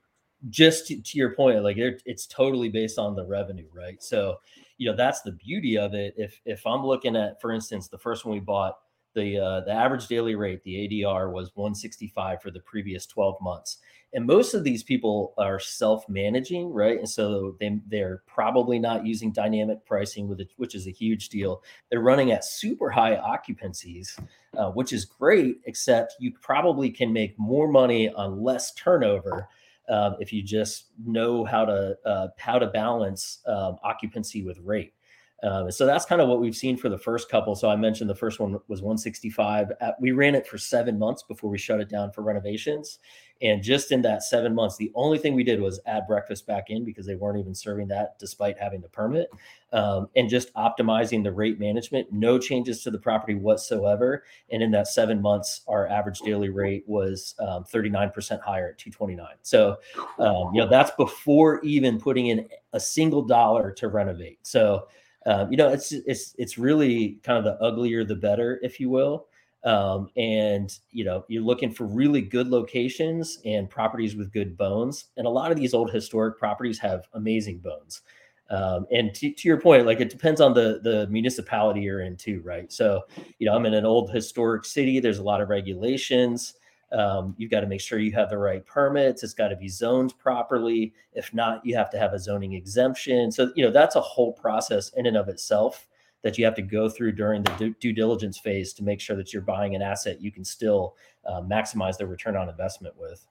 just 0.48 0.86
to, 0.86 1.00
to 1.00 1.18
your 1.18 1.34
point 1.34 1.62
like 1.62 1.76
it, 1.76 2.02
it's 2.06 2.26
totally 2.26 2.70
based 2.70 2.98
on 2.98 3.14
the 3.14 3.22
revenue 3.26 3.66
right 3.74 4.02
so 4.02 4.36
you 4.78 4.90
know 4.90 4.96
that's 4.96 5.20
the 5.20 5.32
beauty 5.32 5.76
of 5.76 5.92
it 5.92 6.14
if 6.16 6.40
if 6.46 6.66
i'm 6.66 6.82
looking 6.82 7.14
at 7.14 7.38
for 7.42 7.52
instance 7.52 7.88
the 7.88 7.98
first 7.98 8.24
one 8.24 8.32
we 8.32 8.40
bought 8.40 8.78
the 9.14 9.38
uh, 9.38 9.60
the 9.60 9.72
average 9.72 10.06
daily 10.06 10.34
rate 10.34 10.62
the 10.62 10.88
adr 10.88 11.32
was 11.32 11.50
165 11.54 12.42
for 12.42 12.50
the 12.50 12.60
previous 12.60 13.06
12 13.06 13.40
months. 13.40 13.78
And 14.12 14.26
most 14.26 14.54
of 14.54 14.64
these 14.64 14.82
people 14.82 15.34
are 15.38 15.60
self-managing 15.60 16.72
right? 16.72 16.98
And 16.98 17.08
so 17.08 17.56
they, 17.60 17.80
they're 17.86 18.22
probably 18.26 18.80
not 18.80 19.06
using 19.06 19.32
dynamic 19.32 19.84
pricing 19.86 20.28
with 20.28 20.40
it 20.40 20.50
which 20.56 20.74
is 20.74 20.86
a 20.86 20.92
huge 20.92 21.28
deal. 21.28 21.62
They're 21.90 22.00
running 22.00 22.32
at 22.32 22.44
super 22.44 22.90
high 22.90 23.16
occupancies 23.16 24.18
uh, 24.56 24.70
which 24.70 24.92
is 24.92 25.04
great 25.04 25.60
except 25.64 26.14
you 26.18 26.32
probably 26.40 26.90
can 26.90 27.12
make 27.12 27.38
more 27.38 27.68
money 27.68 28.08
on 28.08 28.42
less 28.42 28.74
turnover 28.74 29.48
um, 29.90 30.16
if 30.20 30.32
you 30.32 30.42
just 30.42 30.86
know 31.04 31.44
how 31.44 31.64
to 31.64 31.98
uh, 32.06 32.28
how 32.38 32.58
to 32.58 32.68
balance 32.68 33.40
um, 33.46 33.76
occupancy 33.82 34.42
with 34.42 34.58
rate. 34.58 34.94
Um, 35.42 35.70
so 35.70 35.86
that's 35.86 36.04
kind 36.04 36.20
of 36.20 36.28
what 36.28 36.40
we've 36.40 36.56
seen 36.56 36.76
for 36.76 36.88
the 36.88 36.98
first 36.98 37.30
couple. 37.30 37.54
So 37.54 37.70
I 37.70 37.76
mentioned 37.76 38.10
the 38.10 38.14
first 38.14 38.40
one 38.40 38.58
was 38.68 38.82
165. 38.82 39.72
At, 39.80 40.00
we 40.00 40.12
ran 40.12 40.34
it 40.34 40.46
for 40.46 40.58
seven 40.58 40.98
months 40.98 41.22
before 41.22 41.50
we 41.50 41.58
shut 41.58 41.80
it 41.80 41.88
down 41.88 42.12
for 42.12 42.22
renovations. 42.22 42.98
And 43.42 43.62
just 43.62 43.90
in 43.90 44.02
that 44.02 44.22
seven 44.22 44.54
months, 44.54 44.76
the 44.76 44.92
only 44.94 45.16
thing 45.16 45.34
we 45.34 45.44
did 45.44 45.60
was 45.60 45.80
add 45.86 46.06
breakfast 46.06 46.46
back 46.46 46.68
in 46.68 46.84
because 46.84 47.06
they 47.06 47.14
weren't 47.14 47.38
even 47.38 47.54
serving 47.54 47.88
that 47.88 48.18
despite 48.18 48.58
having 48.58 48.82
the 48.82 48.88
permit 48.88 49.30
um, 49.72 50.08
and 50.14 50.28
just 50.28 50.52
optimizing 50.54 51.24
the 51.24 51.32
rate 51.32 51.58
management. 51.58 52.12
No 52.12 52.38
changes 52.38 52.82
to 52.82 52.90
the 52.90 52.98
property 52.98 53.34
whatsoever. 53.34 54.24
And 54.50 54.62
in 54.62 54.70
that 54.72 54.88
seven 54.88 55.22
months, 55.22 55.62
our 55.68 55.88
average 55.88 56.18
daily 56.20 56.50
rate 56.50 56.84
was 56.86 57.34
um, 57.38 57.64
39% 57.64 58.42
higher 58.42 58.68
at 58.68 58.78
229. 58.78 59.26
So, 59.40 59.78
um, 60.18 60.54
you 60.54 60.60
know, 60.60 60.68
that's 60.68 60.90
before 60.98 61.62
even 61.62 61.98
putting 61.98 62.26
in 62.26 62.46
a 62.74 62.80
single 62.80 63.22
dollar 63.22 63.72
to 63.72 63.88
renovate. 63.88 64.40
So, 64.42 64.86
um, 65.26 65.50
you 65.50 65.56
know, 65.56 65.68
it's 65.68 65.92
it's 65.92 66.34
it's 66.38 66.58
really 66.58 67.18
kind 67.22 67.38
of 67.38 67.44
the 67.44 67.62
uglier 67.62 68.04
the 68.04 68.14
better, 68.14 68.58
if 68.62 68.80
you 68.80 68.88
will. 68.88 69.26
Um, 69.64 70.08
and 70.16 70.72
you 70.90 71.04
know, 71.04 71.24
you're 71.28 71.42
looking 71.42 71.70
for 71.70 71.84
really 71.84 72.22
good 72.22 72.48
locations 72.48 73.38
and 73.44 73.68
properties 73.68 74.16
with 74.16 74.32
good 74.32 74.56
bones. 74.56 75.06
And 75.16 75.26
a 75.26 75.30
lot 75.30 75.50
of 75.50 75.58
these 75.58 75.74
old 75.74 75.90
historic 75.90 76.38
properties 76.38 76.78
have 76.78 77.06
amazing 77.12 77.58
bones. 77.58 78.00
Um, 78.48 78.86
and 78.90 79.14
to, 79.14 79.30
to 79.30 79.48
your 79.48 79.60
point, 79.60 79.86
like 79.86 80.00
it 80.00 80.10
depends 80.10 80.40
on 80.40 80.54
the 80.54 80.80
the 80.82 81.06
municipality 81.08 81.82
you're 81.82 82.00
in 82.00 82.16
too, 82.16 82.40
right? 82.42 82.72
So, 82.72 83.02
you 83.38 83.46
know, 83.46 83.54
I'm 83.54 83.66
in 83.66 83.74
an 83.74 83.84
old 83.84 84.10
historic 84.10 84.64
city. 84.64 84.98
There's 85.00 85.18
a 85.18 85.22
lot 85.22 85.40
of 85.40 85.50
regulations. 85.50 86.54
Um, 86.92 87.34
you've 87.38 87.50
got 87.50 87.60
to 87.60 87.66
make 87.66 87.80
sure 87.80 87.98
you 87.98 88.12
have 88.12 88.30
the 88.30 88.38
right 88.38 88.64
permits. 88.66 89.22
It's 89.22 89.34
got 89.34 89.48
to 89.48 89.56
be 89.56 89.68
zoned 89.68 90.18
properly. 90.18 90.92
If 91.12 91.32
not, 91.32 91.64
you 91.64 91.76
have 91.76 91.90
to 91.90 91.98
have 91.98 92.12
a 92.12 92.18
zoning 92.18 92.54
exemption. 92.54 93.30
So, 93.30 93.52
you 93.54 93.64
know, 93.64 93.70
that's 93.70 93.96
a 93.96 94.00
whole 94.00 94.32
process 94.32 94.90
in 94.96 95.06
and 95.06 95.16
of 95.16 95.28
itself 95.28 95.86
that 96.22 96.36
you 96.36 96.44
have 96.44 96.54
to 96.54 96.62
go 96.62 96.88
through 96.88 97.12
during 97.12 97.42
the 97.42 97.74
due, 97.80 97.92
diligence 97.92 98.38
phase 98.38 98.72
to 98.74 98.82
make 98.82 99.00
sure 99.00 99.16
that 99.16 99.32
you're 99.32 99.42
buying 99.42 99.74
an 99.74 99.82
asset 99.82 100.20
you 100.20 100.30
can 100.30 100.44
still 100.44 100.96
uh, 101.24 101.40
maximize 101.40 101.96
the 101.96 102.06
return 102.06 102.36
on 102.36 102.48
investment 102.48 102.94
with. 102.98 103.26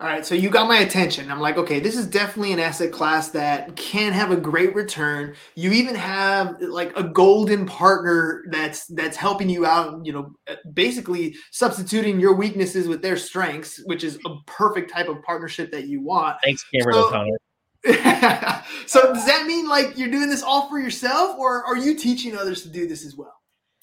All 0.00 0.06
right, 0.06 0.24
so 0.24 0.36
you 0.36 0.48
got 0.48 0.68
my 0.68 0.78
attention. 0.78 1.28
I'm 1.28 1.40
like, 1.40 1.56
okay, 1.56 1.80
this 1.80 1.96
is 1.96 2.06
definitely 2.06 2.52
an 2.52 2.60
asset 2.60 2.92
class 2.92 3.30
that 3.30 3.74
can 3.74 4.12
have 4.12 4.30
a 4.30 4.36
great 4.36 4.72
return. 4.76 5.34
You 5.56 5.72
even 5.72 5.96
have 5.96 6.60
like 6.60 6.96
a 6.96 7.02
golden 7.02 7.66
partner 7.66 8.44
that's 8.50 8.86
that's 8.86 9.16
helping 9.16 9.48
you 9.48 9.66
out, 9.66 10.06
you 10.06 10.12
know, 10.12 10.30
uh, 10.48 10.54
basically 10.72 11.34
substituting 11.50 12.20
your 12.20 12.34
weaknesses 12.34 12.86
with 12.86 13.02
their 13.02 13.16
strengths, 13.16 13.82
which 13.86 14.04
is 14.04 14.20
a 14.24 14.36
perfect 14.46 14.92
type 14.92 15.08
of 15.08 15.20
partnership 15.24 15.72
that 15.72 15.88
you 15.88 16.00
want. 16.00 16.36
Thanks, 16.44 16.64
Cameron 16.72 16.94
So- 16.94 17.08
O'Connor. 17.08 17.38
so 18.86 19.12
does 19.14 19.24
that 19.26 19.46
mean 19.46 19.68
like 19.68 19.96
you're 19.96 20.10
doing 20.10 20.28
this 20.28 20.42
all 20.42 20.68
for 20.68 20.78
yourself 20.78 21.36
or 21.38 21.64
are 21.64 21.76
you 21.76 21.94
teaching 21.96 22.36
others 22.36 22.62
to 22.62 22.68
do 22.68 22.86
this 22.86 23.04
as 23.04 23.16
well? 23.16 23.37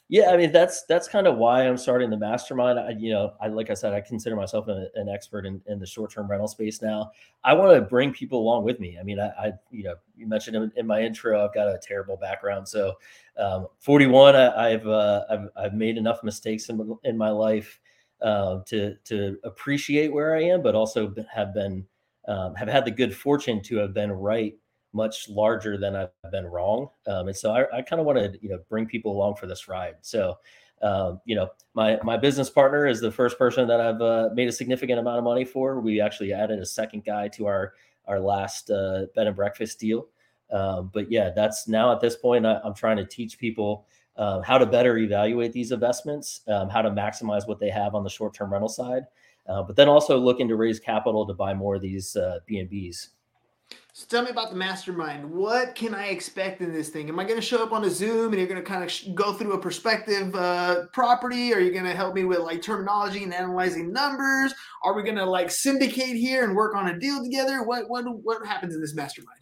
Yeah, 0.08 0.30
I 0.30 0.38
mean 0.38 0.52
that's 0.52 0.84
that's 0.86 1.08
kind 1.08 1.26
of 1.26 1.38
why 1.38 1.64
I'm 1.68 1.78
starting 1.78 2.12
the 2.12 2.18
mastermind. 2.18 2.80
I, 2.80 2.92
you 2.92 3.12
know, 3.12 3.34
I 3.42 3.48
like 3.48 3.72
I 3.72 3.74
said, 3.74 3.92
I 3.94 4.02
consider 4.02 4.36
myself 4.36 4.68
a, 4.68 4.88
an 4.94 5.10
expert 5.10 5.48
in, 5.48 5.62
in 5.66 5.80
the 5.80 5.86
short 5.88 6.12
term 6.12 6.30
rental 6.30 6.48
space 6.48 6.80
now. 6.80 7.10
I 7.44 7.54
want 7.54 7.74
to 7.74 7.82
bring 7.82 8.14
people 8.14 8.40
along 8.40 8.66
with 8.66 8.80
me. 8.80 8.98
I 9.00 9.04
mean, 9.04 9.20
I, 9.20 9.30
I 9.30 9.52
you 9.72 9.84
know, 9.86 9.96
you 10.16 10.28
mentioned 10.28 10.58
in, 10.58 10.72
in 10.76 10.86
my 10.86 11.02
intro, 11.02 11.44
I've 11.44 11.56
got 11.56 11.68
a 11.68 11.80
terrible 11.82 12.18
background. 12.18 12.68
So, 12.68 12.94
um, 13.40 13.66
41, 13.80 14.36
I, 14.36 14.74
I've, 14.74 14.86
uh, 14.88 15.24
I've 15.28 15.50
I've 15.58 15.74
made 15.74 15.98
enough 15.98 16.24
mistakes 16.24 16.70
in 16.70 16.96
in 17.04 17.18
my 17.18 17.32
life 17.32 17.80
uh, 18.22 18.60
to 18.68 18.96
to 19.06 19.38
appreciate 19.44 20.14
where 20.14 20.36
I 20.36 20.44
am, 20.44 20.62
but 20.62 20.76
also 20.76 21.16
have 21.34 21.52
been 21.56 21.84
um, 22.28 22.54
have 22.54 22.68
had 22.68 22.86
the 22.86 22.92
good 22.92 23.16
fortune 23.16 23.60
to 23.64 23.78
have 23.78 23.96
been 23.96 24.12
right 24.12 24.56
much 24.96 25.30
larger 25.30 25.78
than 25.78 25.96
I've 25.96 26.10
been 26.32 26.46
wrong. 26.46 26.88
Um, 27.06 27.28
and 27.28 27.36
so 27.36 27.52
I, 27.52 27.78
I 27.78 27.82
kind 27.82 28.00
of 28.00 28.06
want 28.06 28.18
to, 28.18 28.40
you 28.42 28.50
know, 28.50 28.60
bring 28.70 28.86
people 28.86 29.12
along 29.12 29.36
for 29.36 29.46
this 29.46 29.68
ride. 29.68 29.96
So, 30.02 30.38
um, 30.82 31.20
you 31.26 31.36
know, 31.36 31.50
my 31.74 32.00
my 32.04 32.18
business 32.18 32.50
partner 32.50 32.88
is 32.88 33.02
the 33.02 33.12
first 33.12 33.38
person 33.38 33.68
that 33.68 33.82
I've 33.82 34.02
uh, 34.02 34.30
made 34.34 34.48
a 34.48 34.52
significant 34.52 35.00
amount 35.00 35.18
of 35.18 35.24
money 35.24 35.44
for. 35.46 35.82
We 35.82 36.00
actually 36.00 36.32
added 36.34 36.60
a 36.60 36.66
second 36.66 37.04
guy 37.04 37.28
to 37.30 37.46
our 37.46 37.74
our 38.08 38.20
last 38.20 38.72
uh, 38.72 39.06
bed 39.16 39.28
and 39.28 39.36
breakfast 39.36 39.80
deal. 39.80 40.08
Um, 40.52 40.92
but 40.94 41.12
yeah, 41.12 41.32
that's 41.36 41.68
now 41.68 41.92
at 41.92 42.00
this 42.00 42.16
point, 42.16 42.46
I, 42.46 42.60
I'm 42.64 42.74
trying 42.74 42.98
to 42.98 43.06
teach 43.06 43.38
people 43.38 43.88
uh, 44.16 44.42
how 44.42 44.58
to 44.58 44.66
better 44.66 44.98
evaluate 44.98 45.52
these 45.52 45.72
investments, 45.72 46.42
um, 46.48 46.70
how 46.70 46.82
to 46.82 46.90
maximize 46.90 47.48
what 47.48 47.60
they 47.60 47.70
have 47.70 47.96
on 47.96 48.04
the 48.04 48.10
short 48.10 48.34
term 48.34 48.54
rental 48.54 48.70
side, 48.70 49.04
uh, 49.50 49.62
but 49.64 49.76
then 49.76 49.90
also 49.90 50.18
looking 50.18 50.48
to 50.48 50.56
raise 50.56 50.80
capital 50.80 51.26
to 51.26 51.34
buy 51.34 51.54
more 51.54 51.76
of 51.76 51.82
these 51.82 52.16
uh, 52.16 52.40
B 52.46 52.60
and 52.60 52.70
Bs. 52.70 53.10
So 53.98 54.06
tell 54.10 54.24
me 54.24 54.30
about 54.30 54.50
the 54.50 54.58
mastermind. 54.58 55.32
What 55.32 55.74
can 55.74 55.96
I 55.96 56.08
expect 56.08 56.60
in 56.60 56.74
this 56.74 56.90
thing? 56.90 57.08
Am 57.08 57.18
I 57.18 57.24
going 57.24 57.40
to 57.40 57.42
show 57.42 57.64
up 57.64 57.72
on 57.72 57.86
a 57.86 57.90
Zoom 57.90 58.34
and 58.34 58.36
you're 58.36 58.46
going 58.46 58.62
to 58.62 58.70
kind 58.70 58.84
of 58.84 58.92
sh- 58.92 59.06
go 59.16 59.32
through 59.32 59.54
a 59.54 59.58
perspective 59.58 60.36
uh, 60.36 60.88
property? 60.92 61.54
Are 61.54 61.62
you 61.62 61.72
going 61.72 61.86
to 61.86 61.96
help 61.96 62.14
me 62.14 62.26
with 62.26 62.40
like 62.40 62.62
terminology 62.62 63.24
and 63.24 63.34
analyzing 63.34 63.94
numbers? 63.94 64.54
Are 64.84 64.94
we 64.94 65.04
going 65.04 65.16
to 65.16 65.26
like 65.26 65.50
syndicate 65.50 66.18
here 66.18 66.44
and 66.44 66.58
work 66.58 66.76
on 66.76 66.90
a 66.90 67.00
deal 67.00 67.24
together? 67.24 67.64
What 67.64 67.88
what 67.88 68.04
what 68.22 68.46
happens 68.46 68.76
in 68.76 68.82
this 68.82 68.94
mastermind? 68.94 69.40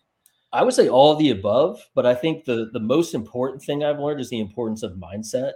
I 0.52 0.62
would 0.62 0.76
say 0.76 0.88
all 0.88 1.16
the 1.16 1.32
above, 1.32 1.84
but 1.96 2.06
I 2.06 2.14
think 2.14 2.46
the 2.46 2.70
the 2.74 2.80
most 2.80 3.16
important 3.16 3.64
thing 3.64 3.84
I've 3.84 3.98
learned 3.98 4.22
is 4.22 4.30
the 4.30 4.40
importance 4.40 4.84
of 4.84 4.92
mindset, 4.92 5.54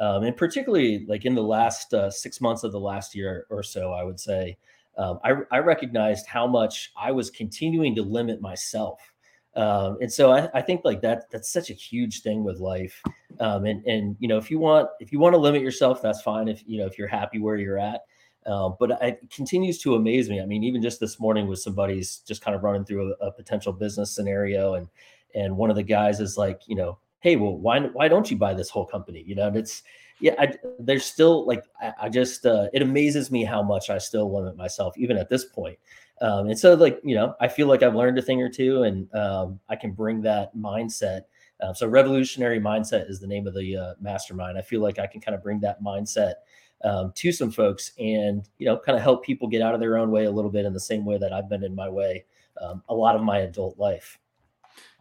um, 0.00 0.22
and 0.22 0.34
particularly 0.34 1.04
like 1.06 1.26
in 1.26 1.34
the 1.34 1.42
last 1.42 1.92
uh, 1.92 2.10
six 2.10 2.40
months 2.40 2.64
of 2.64 2.72
the 2.72 2.80
last 2.80 3.14
year 3.14 3.44
or 3.50 3.62
so, 3.62 3.92
I 3.92 4.04
would 4.04 4.18
say 4.18 4.56
um, 4.98 5.20
I, 5.24 5.34
I 5.50 5.58
recognized 5.58 6.26
how 6.26 6.46
much 6.46 6.92
I 7.00 7.12
was 7.12 7.30
continuing 7.30 7.94
to 7.94 8.02
limit 8.02 8.40
myself, 8.40 9.00
um, 9.54 9.98
and 10.00 10.12
so 10.12 10.32
I, 10.32 10.48
I 10.54 10.60
think 10.60 10.82
like 10.84 11.00
that 11.02 11.30
that's 11.30 11.52
such 11.52 11.70
a 11.70 11.74
huge 11.74 12.22
thing 12.22 12.44
with 12.44 12.58
life, 12.58 13.02
um, 13.40 13.64
and 13.64 13.84
and 13.86 14.16
you 14.18 14.28
know 14.28 14.36
if 14.36 14.50
you 14.50 14.58
want 14.58 14.88
if 15.00 15.12
you 15.12 15.18
want 15.18 15.34
to 15.34 15.38
limit 15.38 15.62
yourself, 15.62 16.02
that's 16.02 16.20
fine. 16.20 16.48
If 16.48 16.62
you 16.66 16.78
know 16.78 16.86
if 16.86 16.98
you're 16.98 17.08
happy 17.08 17.38
where 17.38 17.56
you're 17.56 17.78
at. 17.78 18.02
Uh, 18.46 18.70
but 18.80 18.92
it 19.02 19.20
continues 19.30 19.78
to 19.78 19.94
amaze 19.94 20.30
me. 20.30 20.40
I 20.40 20.46
mean, 20.46 20.64
even 20.64 20.80
just 20.80 21.00
this 21.00 21.20
morning 21.20 21.48
with 21.48 21.58
somebody's 21.58 22.18
just 22.26 22.40
kind 22.40 22.54
of 22.54 22.62
running 22.62 22.84
through 22.84 23.14
a, 23.20 23.26
a, 23.26 23.32
potential 23.32 23.74
business 23.74 24.14
scenario, 24.14 24.74
and 24.74 24.88
and 25.34 25.56
one 25.56 25.68
of 25.68 25.76
the 25.76 25.82
guys 25.82 26.18
is 26.18 26.38
like, 26.38 26.62
you 26.66 26.74
know, 26.74 26.98
hey, 27.20 27.36
well, 27.36 27.56
why 27.56 27.80
why 27.80 28.08
don't 28.08 28.30
you 28.30 28.38
buy 28.38 28.54
this 28.54 28.70
whole 28.70 28.86
company? 28.86 29.22
You 29.26 29.34
know, 29.34 29.48
and 29.48 29.56
it's 29.56 29.82
yeah, 30.20 30.34
I, 30.38 30.54
there's 30.78 31.04
still 31.04 31.46
like 31.46 31.64
I, 31.80 31.92
I 32.02 32.08
just 32.08 32.46
uh, 32.46 32.68
it 32.72 32.82
amazes 32.82 33.30
me 33.30 33.44
how 33.44 33.62
much 33.62 33.90
I 33.90 33.98
still 33.98 34.32
limit 34.34 34.56
myself 34.56 34.96
even 34.96 35.16
at 35.16 35.28
this 35.28 35.44
point. 35.44 35.78
Um, 36.20 36.48
and 36.48 36.58
so 36.58 36.74
like 36.74 37.00
you 37.04 37.14
know, 37.14 37.34
I 37.40 37.48
feel 37.48 37.66
like 37.68 37.82
I've 37.82 37.94
learned 37.94 38.18
a 38.18 38.22
thing 38.22 38.42
or 38.42 38.48
two, 38.48 38.82
and 38.82 39.12
um, 39.14 39.60
I 39.68 39.76
can 39.76 39.92
bring 39.92 40.22
that 40.22 40.54
mindset. 40.56 41.22
Uh, 41.60 41.72
so 41.72 41.88
revolutionary 41.88 42.60
mindset 42.60 43.10
is 43.10 43.20
the 43.20 43.26
name 43.26 43.46
of 43.46 43.54
the 43.54 43.76
uh, 43.76 43.94
mastermind. 44.00 44.58
I 44.58 44.62
feel 44.62 44.80
like 44.80 44.98
I 44.98 45.06
can 45.06 45.20
kind 45.20 45.34
of 45.34 45.42
bring 45.42 45.60
that 45.60 45.82
mindset 45.82 46.34
um, 46.84 47.12
to 47.16 47.32
some 47.32 47.50
folks 47.50 47.92
and 47.98 48.48
you 48.58 48.66
know 48.66 48.78
kind 48.78 48.96
of 48.96 49.02
help 49.02 49.24
people 49.24 49.48
get 49.48 49.62
out 49.62 49.74
of 49.74 49.80
their 49.80 49.96
own 49.96 50.10
way 50.10 50.24
a 50.24 50.30
little 50.30 50.50
bit 50.50 50.64
in 50.64 50.72
the 50.72 50.80
same 50.80 51.04
way 51.04 51.18
that 51.18 51.32
i've 51.32 51.48
been 51.48 51.64
in 51.64 51.74
my 51.74 51.88
way 51.88 52.24
um, 52.60 52.82
a 52.88 52.94
lot 52.94 53.16
of 53.16 53.22
my 53.22 53.38
adult 53.38 53.78
life 53.78 54.18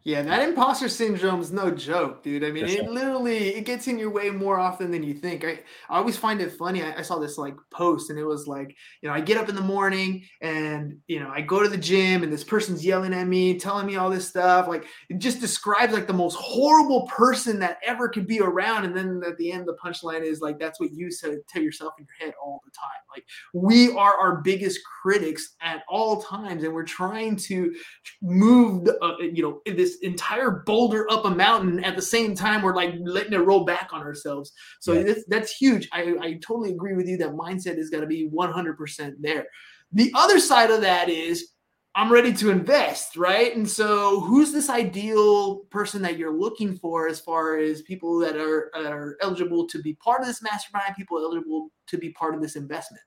Yeah, 0.08 0.22
that 0.22 0.48
imposter 0.48 0.88
syndrome 0.88 1.42
is 1.42 1.52
no 1.52 1.70
joke, 1.70 2.24
dude. 2.24 2.46
I 2.46 2.50
mean, 2.50 2.66
For 2.66 2.72
it 2.72 2.90
literally 2.90 3.50
it 3.50 3.66
gets 3.66 3.90
in 3.90 4.00
your 4.00 4.10
way 4.10 4.30
more 4.30 4.58
often 4.58 4.90
than 4.90 5.04
you 5.04 5.14
think. 5.14 5.44
I, 5.44 5.60
I 5.90 5.98
always 5.98 6.16
find 6.16 6.40
it 6.40 6.54
funny. 6.54 6.82
I, 6.82 7.00
I 7.00 7.02
saw 7.02 7.20
this 7.20 7.38
like 7.38 7.56
post, 7.72 8.10
and 8.10 8.18
it 8.18 8.24
was 8.24 8.48
like, 8.48 8.74
you 9.02 9.10
know, 9.10 9.14
I 9.14 9.20
get 9.20 9.36
up 9.36 9.50
in 9.50 9.56
the 9.56 9.60
morning 9.60 10.24
and 10.40 10.98
you 11.08 11.20
know 11.20 11.28
I 11.28 11.42
go 11.42 11.62
to 11.62 11.68
the 11.68 11.78
gym, 11.78 12.24
and 12.24 12.32
this 12.32 12.46
person's 12.46 12.86
yelling 12.86 13.14
at 13.14 13.28
me, 13.28 13.60
telling 13.60 13.86
me 13.86 13.98
all 13.98 14.10
this 14.10 14.30
stuff. 14.30 14.70
Like 14.70 14.86
it 15.10 15.18
just 15.18 15.42
describes 15.42 15.92
like 15.92 16.08
the 16.08 16.14
most 16.14 16.36
horrible 16.36 17.06
person 17.08 17.60
that 17.60 17.80
ever 17.86 18.08
could 18.08 18.28
be 18.28 18.40
around. 18.40 18.86
And 18.86 18.96
then 18.96 19.22
at 19.28 19.36
the 19.36 19.52
end, 19.52 19.68
the 19.68 19.76
punchline 19.76 20.22
is 20.22 20.40
like 20.40 20.58
that's 20.58 20.80
what 20.80 20.94
you 20.94 21.12
say 21.12 21.36
tell 21.50 21.62
yourself 21.62 21.96
in 22.00 22.06
your 22.06 22.28
head 22.28 22.34
all 22.42 22.62
the 22.64 22.72
time. 22.72 22.88
Like 23.14 23.26
we 23.54 23.92
are 23.92 24.16
our 24.16 24.38
biggest 24.38 24.80
critics 25.02 25.58
at 25.60 25.84
all 25.90 26.22
times, 26.22 26.64
and 26.64 26.74
we're 26.74 26.86
trying 26.86 27.36
to 27.36 27.76
move 28.22 28.86
the, 28.86 28.98
uh, 29.04 29.18
you 29.20 29.44
know 29.44 29.62
this 29.66 29.97
entire 30.02 30.64
boulder 30.66 31.10
up 31.12 31.26
a 31.26 31.30
mountain 31.30 31.84
at 31.84 31.96
the 31.96 32.02
same 32.02 32.36
time 32.36 32.62
we're 32.62 32.76
like 32.76 32.96
letting 33.04 33.34
it 33.34 33.38
roll 33.38 33.66
back 33.66 33.90
on 33.92 34.02
ourselves. 34.02 34.54
So 34.80 34.94
Yeah. 34.94 35.04
that's, 35.04 35.26
that's 35.28 35.56
huge. 35.56 35.88
I, 35.92 36.16
I 36.22 36.34
totally 36.36 36.72
agree 36.72 36.96
with 36.96 37.08
you 37.08 37.18
that 37.18 37.32
mindset 37.32 37.78
is 37.78 37.90
got 37.90 38.02
to 38.02 38.08
be 38.08 38.30
100% 38.30 39.14
there. 39.20 39.48
The 39.92 40.12
other 40.16 40.40
side 40.40 40.72
of 40.72 40.82
that 40.82 41.10
is 41.10 41.52
I'm 41.98 42.12
ready 42.12 42.32
to 42.34 42.52
invest, 42.52 43.18
right? 43.18 43.56
And 43.56 43.68
so, 43.68 44.20
who's 44.20 44.52
this 44.52 44.70
ideal 44.70 45.62
person 45.72 46.00
that 46.04 46.16
you're 46.16 46.38
looking 46.38 46.76
for 46.76 47.08
as 47.08 47.20
far 47.20 47.58
as 47.58 47.82
people 47.82 48.20
that 48.20 48.38
are, 48.38 48.70
are 48.76 49.18
eligible 49.20 49.68
to 49.68 49.82
be 49.82 49.96
part 49.96 50.22
of 50.22 50.28
this 50.28 50.44
mastermind, 50.44 50.96
people 50.96 51.18
eligible 51.18 51.70
to 51.88 51.98
be 51.98 52.12
part 52.12 52.36
of 52.36 52.42
this 52.42 52.56
investment? 52.56 53.02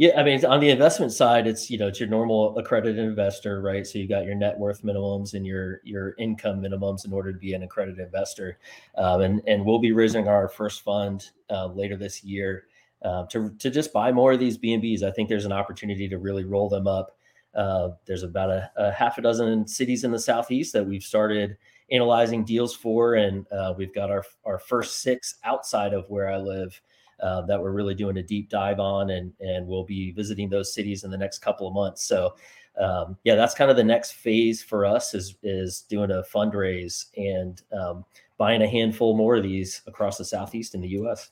Yeah, 0.00 0.18
I 0.18 0.22
mean, 0.22 0.42
on 0.46 0.60
the 0.60 0.70
investment 0.70 1.12
side, 1.12 1.46
it's 1.46 1.70
you 1.70 1.76
know 1.76 1.88
it's 1.88 2.00
your 2.00 2.08
normal 2.08 2.56
accredited 2.58 2.98
investor, 2.98 3.60
right? 3.60 3.86
So 3.86 3.98
you've 3.98 4.08
got 4.08 4.24
your 4.24 4.34
net 4.34 4.58
worth 4.58 4.82
minimums 4.82 5.34
and 5.34 5.46
your 5.46 5.82
your 5.84 6.14
income 6.18 6.62
minimums 6.62 7.04
in 7.04 7.12
order 7.12 7.34
to 7.34 7.38
be 7.38 7.52
an 7.52 7.62
accredited 7.64 8.00
investor, 8.00 8.58
um, 8.96 9.20
and 9.20 9.42
and 9.46 9.62
we'll 9.62 9.78
be 9.78 9.92
raising 9.92 10.26
our 10.26 10.48
first 10.48 10.80
fund 10.84 11.28
uh, 11.50 11.66
later 11.66 11.98
this 11.98 12.24
year 12.24 12.64
uh, 13.02 13.26
to 13.26 13.50
to 13.58 13.68
just 13.68 13.92
buy 13.92 14.10
more 14.10 14.32
of 14.32 14.38
these 14.40 14.56
B 14.56 14.72
and 14.72 14.82
Bs. 14.82 15.02
I 15.02 15.10
think 15.10 15.28
there's 15.28 15.44
an 15.44 15.52
opportunity 15.52 16.08
to 16.08 16.16
really 16.16 16.44
roll 16.44 16.70
them 16.70 16.86
up. 16.86 17.18
Uh, 17.54 17.90
there's 18.06 18.22
about 18.22 18.48
a, 18.48 18.70
a 18.78 18.92
half 18.92 19.18
a 19.18 19.20
dozen 19.20 19.66
cities 19.66 20.04
in 20.04 20.12
the 20.12 20.18
southeast 20.18 20.72
that 20.72 20.86
we've 20.86 21.02
started 21.02 21.58
analyzing 21.90 22.42
deals 22.42 22.74
for, 22.74 23.16
and 23.16 23.44
uh, 23.52 23.74
we've 23.76 23.94
got 23.94 24.10
our 24.10 24.24
our 24.46 24.58
first 24.58 25.02
six 25.02 25.34
outside 25.44 25.92
of 25.92 26.08
where 26.08 26.30
I 26.30 26.38
live 26.38 26.80
uh, 27.22 27.42
that 27.42 27.60
we're 27.60 27.72
really 27.72 27.94
doing 27.94 28.16
a 28.18 28.22
deep 28.22 28.48
dive 28.48 28.80
on, 28.80 29.10
and 29.10 29.32
and 29.40 29.66
we'll 29.66 29.84
be 29.84 30.12
visiting 30.12 30.48
those 30.48 30.74
cities 30.74 31.04
in 31.04 31.10
the 31.10 31.18
next 31.18 31.38
couple 31.38 31.66
of 31.66 31.74
months. 31.74 32.04
So, 32.04 32.34
um, 32.80 33.16
yeah, 33.24 33.34
that's 33.34 33.54
kind 33.54 33.70
of 33.70 33.76
the 33.76 33.84
next 33.84 34.12
phase 34.12 34.62
for 34.62 34.84
us 34.84 35.14
is 35.14 35.36
is 35.42 35.82
doing 35.82 36.10
a 36.10 36.22
fundraise 36.22 37.06
and 37.16 37.62
um, 37.72 38.04
buying 38.38 38.62
a 38.62 38.68
handful 38.68 39.16
more 39.16 39.36
of 39.36 39.42
these 39.42 39.82
across 39.86 40.18
the 40.18 40.24
southeast 40.24 40.74
in 40.74 40.80
the 40.80 40.88
U.S. 40.88 41.30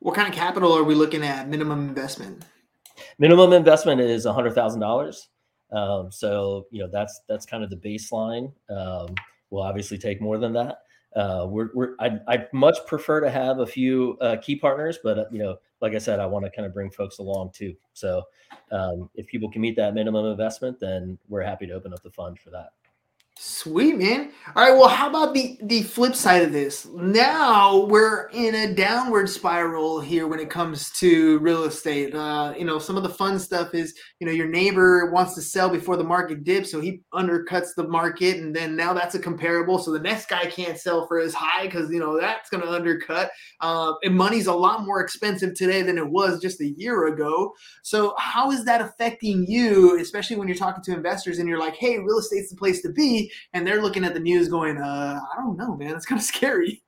What 0.00 0.14
kind 0.14 0.28
of 0.28 0.34
capital 0.34 0.76
are 0.76 0.84
we 0.84 0.94
looking 0.94 1.22
at? 1.22 1.48
Minimum 1.48 1.88
investment? 1.88 2.44
Minimum 3.18 3.52
investment 3.52 4.00
is 4.00 4.26
a 4.26 4.32
hundred 4.32 4.54
thousand 4.54 4.80
dollars. 4.80 5.28
Um, 5.70 6.10
so 6.10 6.66
you 6.70 6.82
know 6.82 6.88
that's 6.90 7.20
that's 7.28 7.46
kind 7.46 7.64
of 7.64 7.70
the 7.70 7.76
baseline. 7.76 8.52
Um, 8.68 9.14
we'll 9.50 9.62
obviously 9.62 9.98
take 9.98 10.20
more 10.20 10.38
than 10.38 10.52
that. 10.54 10.78
Uh, 11.14 11.46
we're, 11.48 11.70
we're 11.74 11.94
I'd, 12.00 12.20
I'd 12.26 12.52
much 12.52 12.78
prefer 12.86 13.20
to 13.20 13.30
have 13.30 13.58
a 13.58 13.66
few 13.66 14.16
uh, 14.20 14.36
key 14.36 14.56
partners, 14.56 14.98
but 15.02 15.18
uh, 15.18 15.24
you 15.30 15.38
know, 15.38 15.56
like 15.80 15.94
I 15.94 15.98
said, 15.98 16.20
I 16.20 16.26
want 16.26 16.44
to 16.44 16.50
kind 16.50 16.66
of 16.66 16.72
bring 16.72 16.90
folks 16.90 17.18
along 17.18 17.50
too. 17.52 17.74
So 17.92 18.22
um, 18.70 19.10
if 19.14 19.26
people 19.26 19.50
can 19.50 19.60
meet 19.60 19.76
that 19.76 19.94
minimum 19.94 20.24
investment, 20.26 20.80
then 20.80 21.18
we're 21.28 21.42
happy 21.42 21.66
to 21.66 21.74
open 21.74 21.92
up 21.92 22.02
the 22.02 22.10
fund 22.10 22.38
for 22.38 22.50
that. 22.50 22.70
Sweet 23.44 23.98
man. 23.98 24.30
All 24.54 24.62
right. 24.62 24.78
Well, 24.78 24.86
how 24.88 25.10
about 25.10 25.34
the 25.34 25.58
the 25.64 25.82
flip 25.82 26.14
side 26.14 26.42
of 26.42 26.52
this? 26.52 26.86
Now 26.94 27.86
we're 27.86 28.28
in 28.28 28.54
a 28.54 28.72
downward 28.72 29.28
spiral 29.28 30.00
here 30.00 30.28
when 30.28 30.38
it 30.38 30.48
comes 30.48 30.90
to 31.00 31.40
real 31.40 31.64
estate. 31.64 32.14
Uh, 32.14 32.54
you 32.56 32.64
know, 32.64 32.78
some 32.78 32.96
of 32.96 33.02
the 33.02 33.08
fun 33.08 33.40
stuff 33.40 33.74
is 33.74 33.94
you 34.20 34.28
know 34.28 34.32
your 34.32 34.46
neighbor 34.46 35.10
wants 35.10 35.34
to 35.34 35.40
sell 35.42 35.68
before 35.68 35.96
the 35.96 36.04
market 36.04 36.44
dips, 36.44 36.70
so 36.70 36.80
he 36.80 37.02
undercuts 37.12 37.70
the 37.76 37.88
market, 37.88 38.36
and 38.36 38.54
then 38.54 38.76
now 38.76 38.92
that's 38.92 39.16
a 39.16 39.18
comparable. 39.18 39.76
So 39.80 39.90
the 39.90 39.98
next 39.98 40.28
guy 40.28 40.46
can't 40.46 40.78
sell 40.78 41.08
for 41.08 41.18
as 41.18 41.34
high 41.34 41.66
because 41.66 41.90
you 41.90 41.98
know 41.98 42.20
that's 42.20 42.48
going 42.48 42.62
to 42.62 42.70
undercut. 42.70 43.32
Uh, 43.60 43.94
and 44.04 44.16
money's 44.16 44.46
a 44.46 44.54
lot 44.54 44.86
more 44.86 45.00
expensive 45.00 45.54
today 45.54 45.82
than 45.82 45.98
it 45.98 46.08
was 46.08 46.40
just 46.40 46.60
a 46.60 46.68
year 46.76 47.06
ago. 47.08 47.52
So 47.82 48.14
how 48.18 48.52
is 48.52 48.64
that 48.66 48.80
affecting 48.80 49.46
you, 49.48 49.98
especially 49.98 50.36
when 50.36 50.46
you're 50.46 50.56
talking 50.56 50.84
to 50.84 50.94
investors 50.94 51.40
and 51.40 51.48
you're 51.48 51.58
like, 51.58 51.74
"Hey, 51.74 51.98
real 51.98 52.18
estate's 52.18 52.50
the 52.50 52.56
place 52.56 52.82
to 52.82 52.92
be," 52.92 53.30
and 53.52 53.66
they're 53.66 53.82
looking 53.82 54.04
at 54.04 54.14
the 54.14 54.20
news 54.20 54.48
going, 54.48 54.78
uh, 54.78 55.20
"I 55.32 55.40
don't 55.40 55.56
know, 55.56 55.76
man. 55.76 55.94
It's 55.94 56.06
kind 56.06 56.20
of 56.20 56.24
scary." 56.24 56.82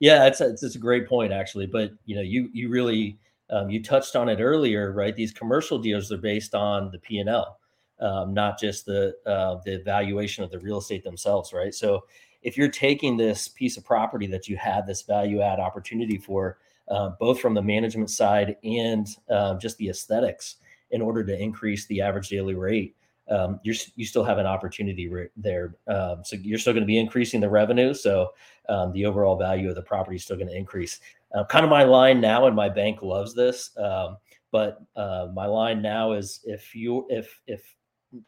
Yeah, 0.00 0.26
it's 0.26 0.40
a, 0.40 0.50
it's, 0.50 0.62
it's 0.62 0.74
a 0.74 0.78
great 0.80 1.08
point 1.08 1.32
actually, 1.32 1.66
but 1.66 1.92
you 2.04 2.16
know, 2.16 2.22
you 2.22 2.50
you 2.52 2.68
really 2.68 3.18
um, 3.50 3.70
you 3.70 3.82
touched 3.82 4.16
on 4.16 4.28
it 4.28 4.40
earlier, 4.40 4.92
right? 4.92 5.14
These 5.14 5.32
commercial 5.32 5.78
deals 5.78 6.10
are 6.12 6.18
based 6.18 6.54
on 6.54 6.90
the 6.90 6.98
P 6.98 7.18
and 7.18 7.28
L, 7.28 7.58
um, 8.00 8.34
not 8.34 8.58
just 8.58 8.86
the 8.86 9.14
uh, 9.26 9.60
the 9.64 9.78
valuation 9.84 10.44
of 10.44 10.50
the 10.50 10.58
real 10.58 10.78
estate 10.78 11.04
themselves, 11.04 11.52
right? 11.52 11.74
So 11.74 12.04
if 12.42 12.56
you're 12.58 12.68
taking 12.68 13.16
this 13.16 13.48
piece 13.48 13.76
of 13.76 13.84
property 13.84 14.26
that 14.26 14.48
you 14.48 14.56
had 14.56 14.86
this 14.86 15.02
value 15.02 15.40
add 15.40 15.58
opportunity 15.60 16.18
for, 16.18 16.58
uh, 16.88 17.10
both 17.18 17.40
from 17.40 17.54
the 17.54 17.62
management 17.62 18.10
side 18.10 18.56
and 18.62 19.06
uh, 19.30 19.54
just 19.54 19.78
the 19.78 19.88
aesthetics, 19.88 20.56
in 20.90 21.00
order 21.00 21.24
to 21.24 21.40
increase 21.40 21.86
the 21.86 22.02
average 22.02 22.28
daily 22.28 22.54
rate, 22.54 22.94
um, 23.30 23.60
you're 23.62 23.74
you 23.96 24.04
still 24.04 24.24
have 24.24 24.38
an 24.38 24.46
opportunity 24.46 25.08
re- 25.08 25.28
there. 25.36 25.76
Um, 25.86 26.22
so 26.24 26.36
you're 26.36 26.58
still 26.58 26.72
going 26.72 26.82
to 26.82 26.86
be 26.86 26.98
increasing 26.98 27.40
the 27.40 27.48
revenue. 27.48 27.94
So 27.94 28.30
um, 28.68 28.92
the 28.92 29.06
overall 29.06 29.36
value 29.36 29.68
of 29.68 29.74
the 29.74 29.82
property 29.82 30.16
is 30.16 30.24
still 30.24 30.36
going 30.36 30.48
to 30.48 30.56
increase. 30.56 31.00
Uh, 31.34 31.44
kind 31.44 31.64
of 31.64 31.70
my 31.70 31.84
line 31.84 32.20
now, 32.20 32.46
and 32.46 32.54
my 32.54 32.68
bank 32.68 33.02
loves 33.02 33.34
this. 33.34 33.70
Um, 33.78 34.18
but 34.52 34.82
uh, 34.94 35.28
my 35.34 35.46
line 35.46 35.82
now 35.82 36.12
is 36.12 36.40
if 36.44 36.74
you 36.74 37.06
if 37.08 37.40
if 37.46 37.74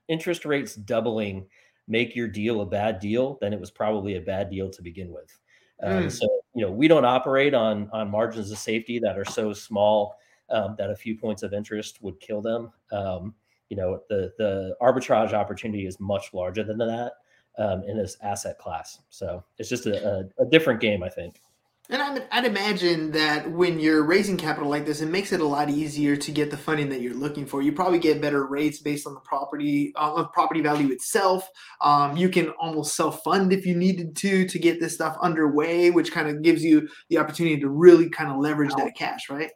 interest 0.09 0.45
rates 0.45 0.75
doubling 0.75 1.47
make 1.89 2.17
your 2.17 2.27
deal 2.27 2.63
a 2.63 2.67
bad 2.67 2.99
deal, 2.99 3.39
then 3.41 3.53
it 3.53 3.61
was 3.61 3.71
probably 3.71 4.17
a 4.17 4.21
bad 4.21 4.51
deal 4.51 4.69
to 4.71 4.83
begin 4.83 5.13
with. 5.13 5.39
Um, 5.83 6.05
Mm. 6.05 6.11
So 6.11 6.27
you 6.55 6.65
know 6.65 6.73
we 6.73 6.89
don't 6.89 7.05
operate 7.05 7.55
on 7.55 7.91
on 7.93 8.11
margins 8.11 8.51
of 8.51 8.59
safety 8.59 8.99
that 9.01 9.19
are 9.19 9.27
so 9.27 9.53
small 9.53 10.17
um, 10.49 10.75
that 10.79 10.91
a 10.91 10.97
few 10.97 11.17
points 11.17 11.43
of 11.43 11.53
interest 11.53 12.03
would 12.03 12.19
kill 12.19 12.41
them. 12.41 12.73
You 13.69 13.77
know 13.77 14.01
the 14.09 14.33
the 14.39 14.77
arbitrage 14.81 15.33
opportunity 15.33 15.87
is 15.87 15.99
much 16.01 16.33
larger 16.33 16.65
than 16.65 16.79
that 16.79 17.13
um, 17.59 17.83
in 17.87 17.97
this 17.97 18.17
asset 18.23 18.59
class. 18.59 19.01
So 19.11 19.45
it's 19.59 19.69
just 19.69 19.87
a, 19.87 20.07
a, 20.39 20.43
a 20.43 20.47
different 20.47 20.81
game, 20.81 21.03
I 21.03 21.09
think. 21.09 21.41
And 21.89 22.03
I 22.03 22.13
would, 22.13 22.27
I'd 22.33 22.45
imagine 22.45 23.13
that 23.13 23.49
when 23.49 23.79
you're 23.79 24.03
raising 24.03 24.37
capital 24.37 24.69
like 24.69 24.87
this, 24.87 25.01
it 25.01 25.07
makes 25.07 25.33
it 25.33 25.41
a 25.41 25.47
lot 25.47 25.71
easier 25.71 26.17
to 26.17 26.33
get 26.33 26.51
the 26.51 26.57
funding 26.57 26.89
that 26.89 27.01
you're 27.01 27.15
looking 27.15 27.47
for. 27.47 27.63
You 27.63 27.71
probably 27.73 28.01
get 28.01 28.21
better 28.21 28.45
rates 28.45 28.81
based 28.81 29.07
on 29.07 29.15
the 29.15 29.21
property, 29.21 29.93
uh, 29.95 30.25
property 30.29 30.61
value 30.63 30.91
itself. 30.91 31.49
Um, 31.81 32.17
you 32.17 32.29
can 32.29 32.51
almost 32.61 32.97
self 32.97 33.23
fund 33.23 33.53
if 33.53 33.65
you 33.65 33.77
needed 33.77 34.17
to 34.17 34.49
to 34.49 34.59
get 34.59 34.81
this 34.81 34.95
stuff 34.95 35.17
underway, 35.23 35.91
which 35.91 36.11
kind 36.11 36.29
of 36.29 36.43
gives 36.43 36.65
you 36.65 36.89
the 37.09 37.19
opportunity 37.19 37.61
to 37.61 37.69
really 37.69 38.11
kind 38.11 38.33
of 38.33 38.39
leverage 38.39 38.75
that 38.77 38.97
cash, 38.97 39.31
right? 39.31 39.53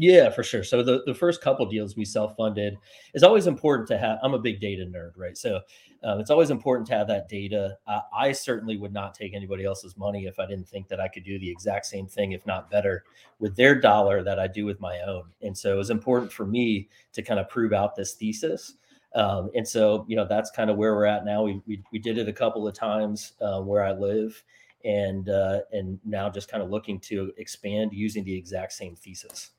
Yeah, 0.00 0.30
for 0.30 0.44
sure. 0.44 0.62
So 0.62 0.84
the, 0.84 1.02
the 1.06 1.14
first 1.14 1.42
couple 1.42 1.66
deals 1.66 1.96
we 1.96 2.04
self 2.04 2.36
funded 2.36 2.78
is 3.14 3.24
always 3.24 3.48
important 3.48 3.88
to 3.88 3.98
have. 3.98 4.20
I'm 4.22 4.32
a 4.32 4.38
big 4.38 4.60
data 4.60 4.84
nerd, 4.84 5.10
right? 5.16 5.36
So 5.36 5.60
um, 6.04 6.20
it's 6.20 6.30
always 6.30 6.50
important 6.50 6.86
to 6.88 6.94
have 6.94 7.08
that 7.08 7.28
data. 7.28 7.76
Uh, 7.84 8.02
I 8.16 8.30
certainly 8.30 8.76
would 8.76 8.92
not 8.92 9.12
take 9.12 9.34
anybody 9.34 9.64
else's 9.64 9.96
money 9.96 10.26
if 10.26 10.38
I 10.38 10.46
didn't 10.46 10.68
think 10.68 10.86
that 10.86 11.00
I 11.00 11.08
could 11.08 11.24
do 11.24 11.40
the 11.40 11.50
exact 11.50 11.86
same 11.86 12.06
thing, 12.06 12.30
if 12.30 12.46
not 12.46 12.70
better, 12.70 13.02
with 13.40 13.56
their 13.56 13.74
dollar 13.74 14.22
that 14.22 14.38
I 14.38 14.46
do 14.46 14.64
with 14.64 14.78
my 14.78 15.00
own. 15.00 15.24
And 15.42 15.58
so 15.58 15.72
it 15.72 15.76
was 15.76 15.90
important 15.90 16.32
for 16.32 16.46
me 16.46 16.88
to 17.14 17.20
kind 17.20 17.40
of 17.40 17.48
prove 17.48 17.72
out 17.72 17.96
this 17.96 18.14
thesis. 18.14 18.74
Um, 19.16 19.50
and 19.56 19.66
so, 19.66 20.04
you 20.06 20.14
know, 20.14 20.28
that's 20.28 20.52
kind 20.52 20.70
of 20.70 20.76
where 20.76 20.94
we're 20.94 21.06
at 21.06 21.24
now. 21.24 21.42
We, 21.42 21.60
we, 21.66 21.82
we 21.90 21.98
did 21.98 22.18
it 22.18 22.28
a 22.28 22.32
couple 22.32 22.68
of 22.68 22.74
times 22.74 23.32
uh, 23.40 23.60
where 23.62 23.82
I 23.82 23.90
live 23.90 24.44
and 24.84 25.28
uh, 25.28 25.62
and 25.72 25.98
now 26.04 26.30
just 26.30 26.48
kind 26.48 26.62
of 26.62 26.70
looking 26.70 27.00
to 27.00 27.32
expand 27.36 27.90
using 27.92 28.22
the 28.22 28.36
exact 28.36 28.74
same 28.74 28.94
thesis. 28.94 29.50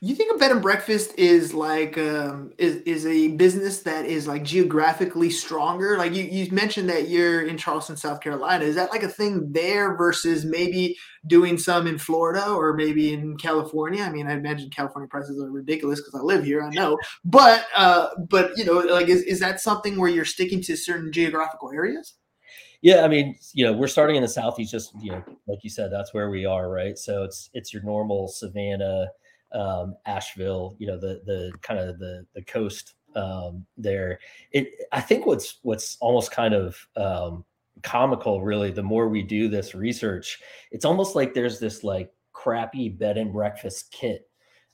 You 0.00 0.14
think 0.14 0.34
a 0.34 0.38
bed 0.38 0.50
and 0.50 0.60
breakfast 0.60 1.14
is 1.18 1.54
like 1.54 1.96
um, 1.96 2.52
is 2.58 2.76
is 2.82 3.06
a 3.06 3.28
business 3.28 3.80
that 3.82 4.04
is 4.04 4.26
like 4.26 4.44
geographically 4.44 5.30
stronger? 5.30 5.96
Like 5.96 6.14
you, 6.14 6.24
you 6.24 6.50
mentioned 6.52 6.90
that 6.90 7.08
you're 7.08 7.46
in 7.46 7.56
Charleston, 7.56 7.96
South 7.96 8.20
Carolina. 8.20 8.64
Is 8.64 8.74
that 8.74 8.90
like 8.90 9.02
a 9.02 9.08
thing 9.08 9.52
there 9.52 9.96
versus 9.96 10.44
maybe 10.44 10.96
doing 11.26 11.56
some 11.56 11.86
in 11.86 11.98
Florida 11.98 12.46
or 12.46 12.74
maybe 12.74 13.14
in 13.14 13.38
California? 13.38 14.02
I 14.02 14.10
mean, 14.10 14.26
I 14.26 14.34
imagine 14.34 14.68
California 14.68 15.08
prices 15.08 15.42
are 15.42 15.50
ridiculous 15.50 16.00
because 16.00 16.20
I 16.20 16.22
live 16.22 16.44
here. 16.44 16.62
I 16.62 16.68
know, 16.70 16.98
but 17.24 17.66
uh, 17.74 18.08
but 18.28 18.56
you 18.58 18.66
know, 18.66 18.74
like 18.74 19.08
is 19.08 19.22
is 19.22 19.40
that 19.40 19.60
something 19.60 19.98
where 19.98 20.10
you're 20.10 20.26
sticking 20.26 20.60
to 20.64 20.76
certain 20.76 21.10
geographical 21.10 21.72
areas? 21.72 22.14
Yeah, 22.82 23.04
I 23.04 23.08
mean, 23.08 23.36
you 23.54 23.64
know, 23.64 23.72
we're 23.72 23.88
starting 23.88 24.16
in 24.16 24.22
the 24.22 24.28
southeast, 24.28 24.70
just 24.70 24.92
you 25.00 25.10
know, 25.10 25.24
like 25.48 25.60
you 25.62 25.70
said, 25.70 25.90
that's 25.90 26.12
where 26.12 26.30
we 26.30 26.44
are, 26.44 26.70
right? 26.70 26.98
So 26.98 27.24
it's 27.24 27.50
it's 27.54 27.72
your 27.72 27.82
normal 27.82 28.28
Savannah, 28.28 29.08
um, 29.56 29.96
Asheville, 30.06 30.76
you 30.78 30.86
know, 30.86 30.98
the 30.98 31.22
the 31.24 31.52
kind 31.62 31.80
of 31.80 31.98
the 31.98 32.26
the 32.34 32.42
coast 32.42 32.94
um, 33.16 33.66
there. 33.76 34.18
It 34.52 34.68
I 34.92 35.00
think 35.00 35.26
what's 35.26 35.58
what's 35.62 35.96
almost 36.00 36.30
kind 36.30 36.54
of 36.54 36.76
um, 36.96 37.44
comical, 37.82 38.42
really, 38.42 38.70
the 38.70 38.82
more 38.82 39.08
we 39.08 39.22
do 39.22 39.48
this 39.48 39.74
research, 39.74 40.40
it's 40.70 40.84
almost 40.84 41.16
like 41.16 41.34
there's 41.34 41.58
this 41.58 41.82
like 41.82 42.12
crappy 42.32 42.88
bed 42.88 43.16
and 43.16 43.32
breakfast 43.32 43.90
kit. 43.90 44.28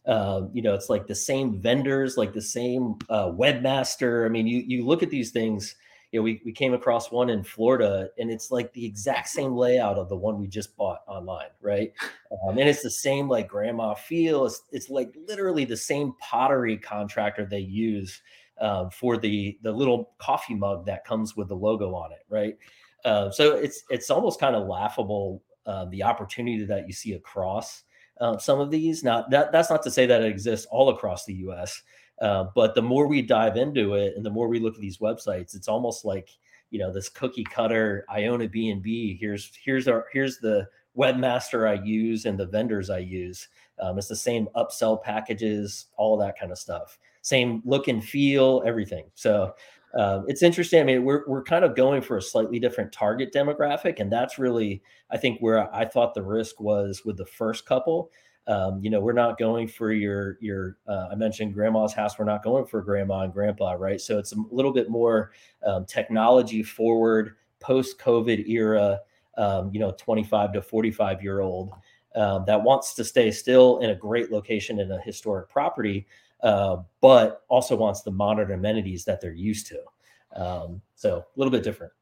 Um, 0.05 0.51
you 0.53 0.63
know, 0.63 0.75
it's 0.75 0.91
like 0.91 1.07
the 1.07 1.15
same 1.15 1.61
vendors, 1.61 2.17
like 2.17 2.33
the 2.33 2.43
same 2.43 2.97
uh, 3.09 3.29
webmaster. 3.29 4.27
I 4.27 4.29
mean, 4.29 4.49
you 4.49 4.63
you 4.67 4.85
look 4.85 5.05
at 5.05 5.11
these 5.11 5.31
things 5.31 5.77
you 6.13 6.21
know, 6.21 6.23
we, 6.23 6.43
we 6.45 6.53
came 6.53 6.75
across 6.75 7.11
one 7.11 7.31
in 7.31 7.43
Florida 7.43 8.11
and 8.19 8.31
it's 8.31 8.51
like 8.51 8.73
the 8.75 8.85
exact 8.85 9.29
same 9.29 9.57
layout 9.57 9.97
of 9.97 10.11
the 10.11 10.17
one 10.17 10.39
we 10.39 10.47
just 10.47 10.77
bought 10.77 11.01
online, 11.09 11.49
right? 11.61 11.93
Um, 12.47 12.59
and 12.59 12.69
it's 12.69 12.83
the 12.83 12.91
same 12.91 13.29
like 13.29 13.49
grandma 13.49 13.95
feel. 13.95 14.45
It's, 14.45 14.63
it's 14.73 14.91
like 14.91 15.15
literally 15.27 15.65
the 15.65 15.77
same 15.77 16.13
pottery 16.21 16.77
contractor 16.77 17.47
they 17.47 17.61
use 17.61 18.21
um, 18.61 18.91
for 18.91 19.17
the 19.17 19.59
the 19.63 19.73
little 19.73 20.13
coffee 20.19 20.55
mug 20.55 20.87
that 20.87 21.05
comes 21.05 21.37
with 21.37 21.49
the 21.49 21.57
logo 21.57 21.95
on 21.95 22.13
it, 22.13 22.25
right? 22.29 22.57
Uh, 23.05 23.31
so 23.31 23.57
it's 23.57 23.83
it's 23.91 24.11
almost 24.11 24.39
kind 24.39 24.55
of 24.55 24.69
laughable 24.69 25.43
uh, 25.67 25.87
the 25.87 26.03
opportunity 26.03 26.65
that 26.65 26.87
you 26.87 26.93
see 26.93 27.15
across 27.15 27.85
uh, 28.21 28.37
some 28.37 28.61
of 28.61 28.71
these. 28.71 29.03
Now 29.03 29.25
that 29.31 29.51
that's 29.51 29.71
not 29.71 29.83
to 29.85 29.91
say 29.91 30.07
that 30.07 30.23
it 30.23 30.29
exists 30.29 30.67
all 30.71 30.91
across 30.91 31.25
the 31.25 31.35
U.S. 31.35 31.83
Uh, 32.21 32.45
but 32.55 32.75
the 32.75 32.83
more 32.83 33.07
we 33.07 33.23
dive 33.23 33.57
into 33.57 33.95
it 33.95 34.15
and 34.17 34.25
the 34.25 34.31
more 34.31 34.49
we 34.49 34.61
look 34.61 34.75
at 34.75 34.81
these 34.81 34.99
websites, 34.99 35.55
it's 35.55 35.69
almost 35.69 36.05
like 36.05 36.31
you 36.71 36.79
know 36.79 36.93
this 36.93 37.09
cookie 37.09 37.45
cutter. 37.45 38.05
I 38.09 38.25
own 38.27 38.43
a 38.43 38.49
B 38.49 38.71
and 38.71 38.83
B. 38.83 39.17
Here's 39.19 39.51
here's 39.65 39.89
our 39.89 40.07
here's 40.13 40.39
the 40.39 40.69
webmaster 40.97 41.69
I 41.69 41.83
use 41.83 42.27
and 42.27 42.39
the 42.39 42.47
vendors 42.47 42.91
I 42.91 42.99
use. 42.99 43.49
Um, 43.81 43.99
it's 43.99 44.09
the 44.09 44.17
same 44.17 44.49
upsell 44.55 45.03
packages, 45.03 45.87
all 45.97 46.17
that 46.19 46.39
kind 46.39 46.53
of 46.53 46.59
stuff. 46.59 46.99
Same 47.23 47.63
look 47.65 47.89
and 47.89 48.05
feel, 48.05 48.63
everything. 48.67 49.07
So 49.15 49.55
uh, 49.99 50.23
it's 50.27 50.43
interesting. 50.43 50.81
I 50.81 50.85
mean, 50.85 51.05
we're 51.05 51.25
we're 51.27 51.43
kind 51.43 51.65
of 51.65 51.77
going 51.77 52.03
for 52.03 52.17
a 52.17 52.23
slightly 52.23 52.59
different 52.59 52.93
target 52.93 53.33
demographic, 53.33 54.01
and 54.01 54.11
that's 54.11 54.39
really, 54.39 54.83
I 55.11 55.19
think, 55.19 55.41
where 55.41 55.73
I 55.75 55.85
thought 55.85 56.15
the 56.15 56.23
risk 56.23 56.61
was 56.61 57.03
with 57.05 57.17
the 57.17 57.27
first 57.27 57.67
couple. 57.67 58.11
Um, 58.47 58.81
you 58.83 58.91
know, 58.91 59.01
we're 59.01 59.13
not 59.13 59.39
going 59.39 59.69
for 59.69 59.93
your 59.93 60.39
your. 60.41 60.77
Uh, 60.87 61.09
I 61.13 61.15
mentioned 61.15 61.55
grandma's 61.55 61.93
house. 61.93 62.19
We're 62.19 62.25
not 62.25 62.43
going 62.43 62.67
for 62.67 62.83
grandma 62.83 63.23
and 63.23 63.33
grandpa, 63.33 63.73
right? 63.73 64.01
So 64.01 64.19
it's 64.19 64.33
a 64.33 64.37
little 64.51 64.73
bit 64.73 64.91
more 64.91 65.33
um, 65.65 65.85
technology 65.85 66.63
forward, 66.63 67.37
post 67.61 67.99
COVID 67.99 68.49
era. 68.49 69.01
Um, 69.39 69.71
you 69.73 69.81
know, 69.81 69.93
25 69.93 70.53
to 70.53 70.61
45 70.61 71.23
year 71.23 71.41
old 71.41 71.73
um, 72.15 72.45
that 72.47 72.63
wants 72.63 72.95
to 72.95 73.05
stay 73.05 73.31
still 73.31 73.79
in 73.79 73.91
a 73.91 73.95
great 73.95 74.31
location 74.31 74.81
in 74.81 74.91
a 74.93 75.01
historic 75.01 75.49
property, 75.49 76.07
uh, 76.43 76.77
but 77.01 77.45
also 77.49 77.77
wants 77.77 78.03
the 78.03 78.11
modern 78.11 78.53
amenities 78.53 79.05
that 79.05 79.21
they're 79.21 79.33
used 79.33 79.67
to. 79.69 79.81
Um, 80.35 80.81
so 80.95 81.19
a 81.19 81.25
little 81.37 81.51
bit 81.51 81.63
different. 81.63 81.93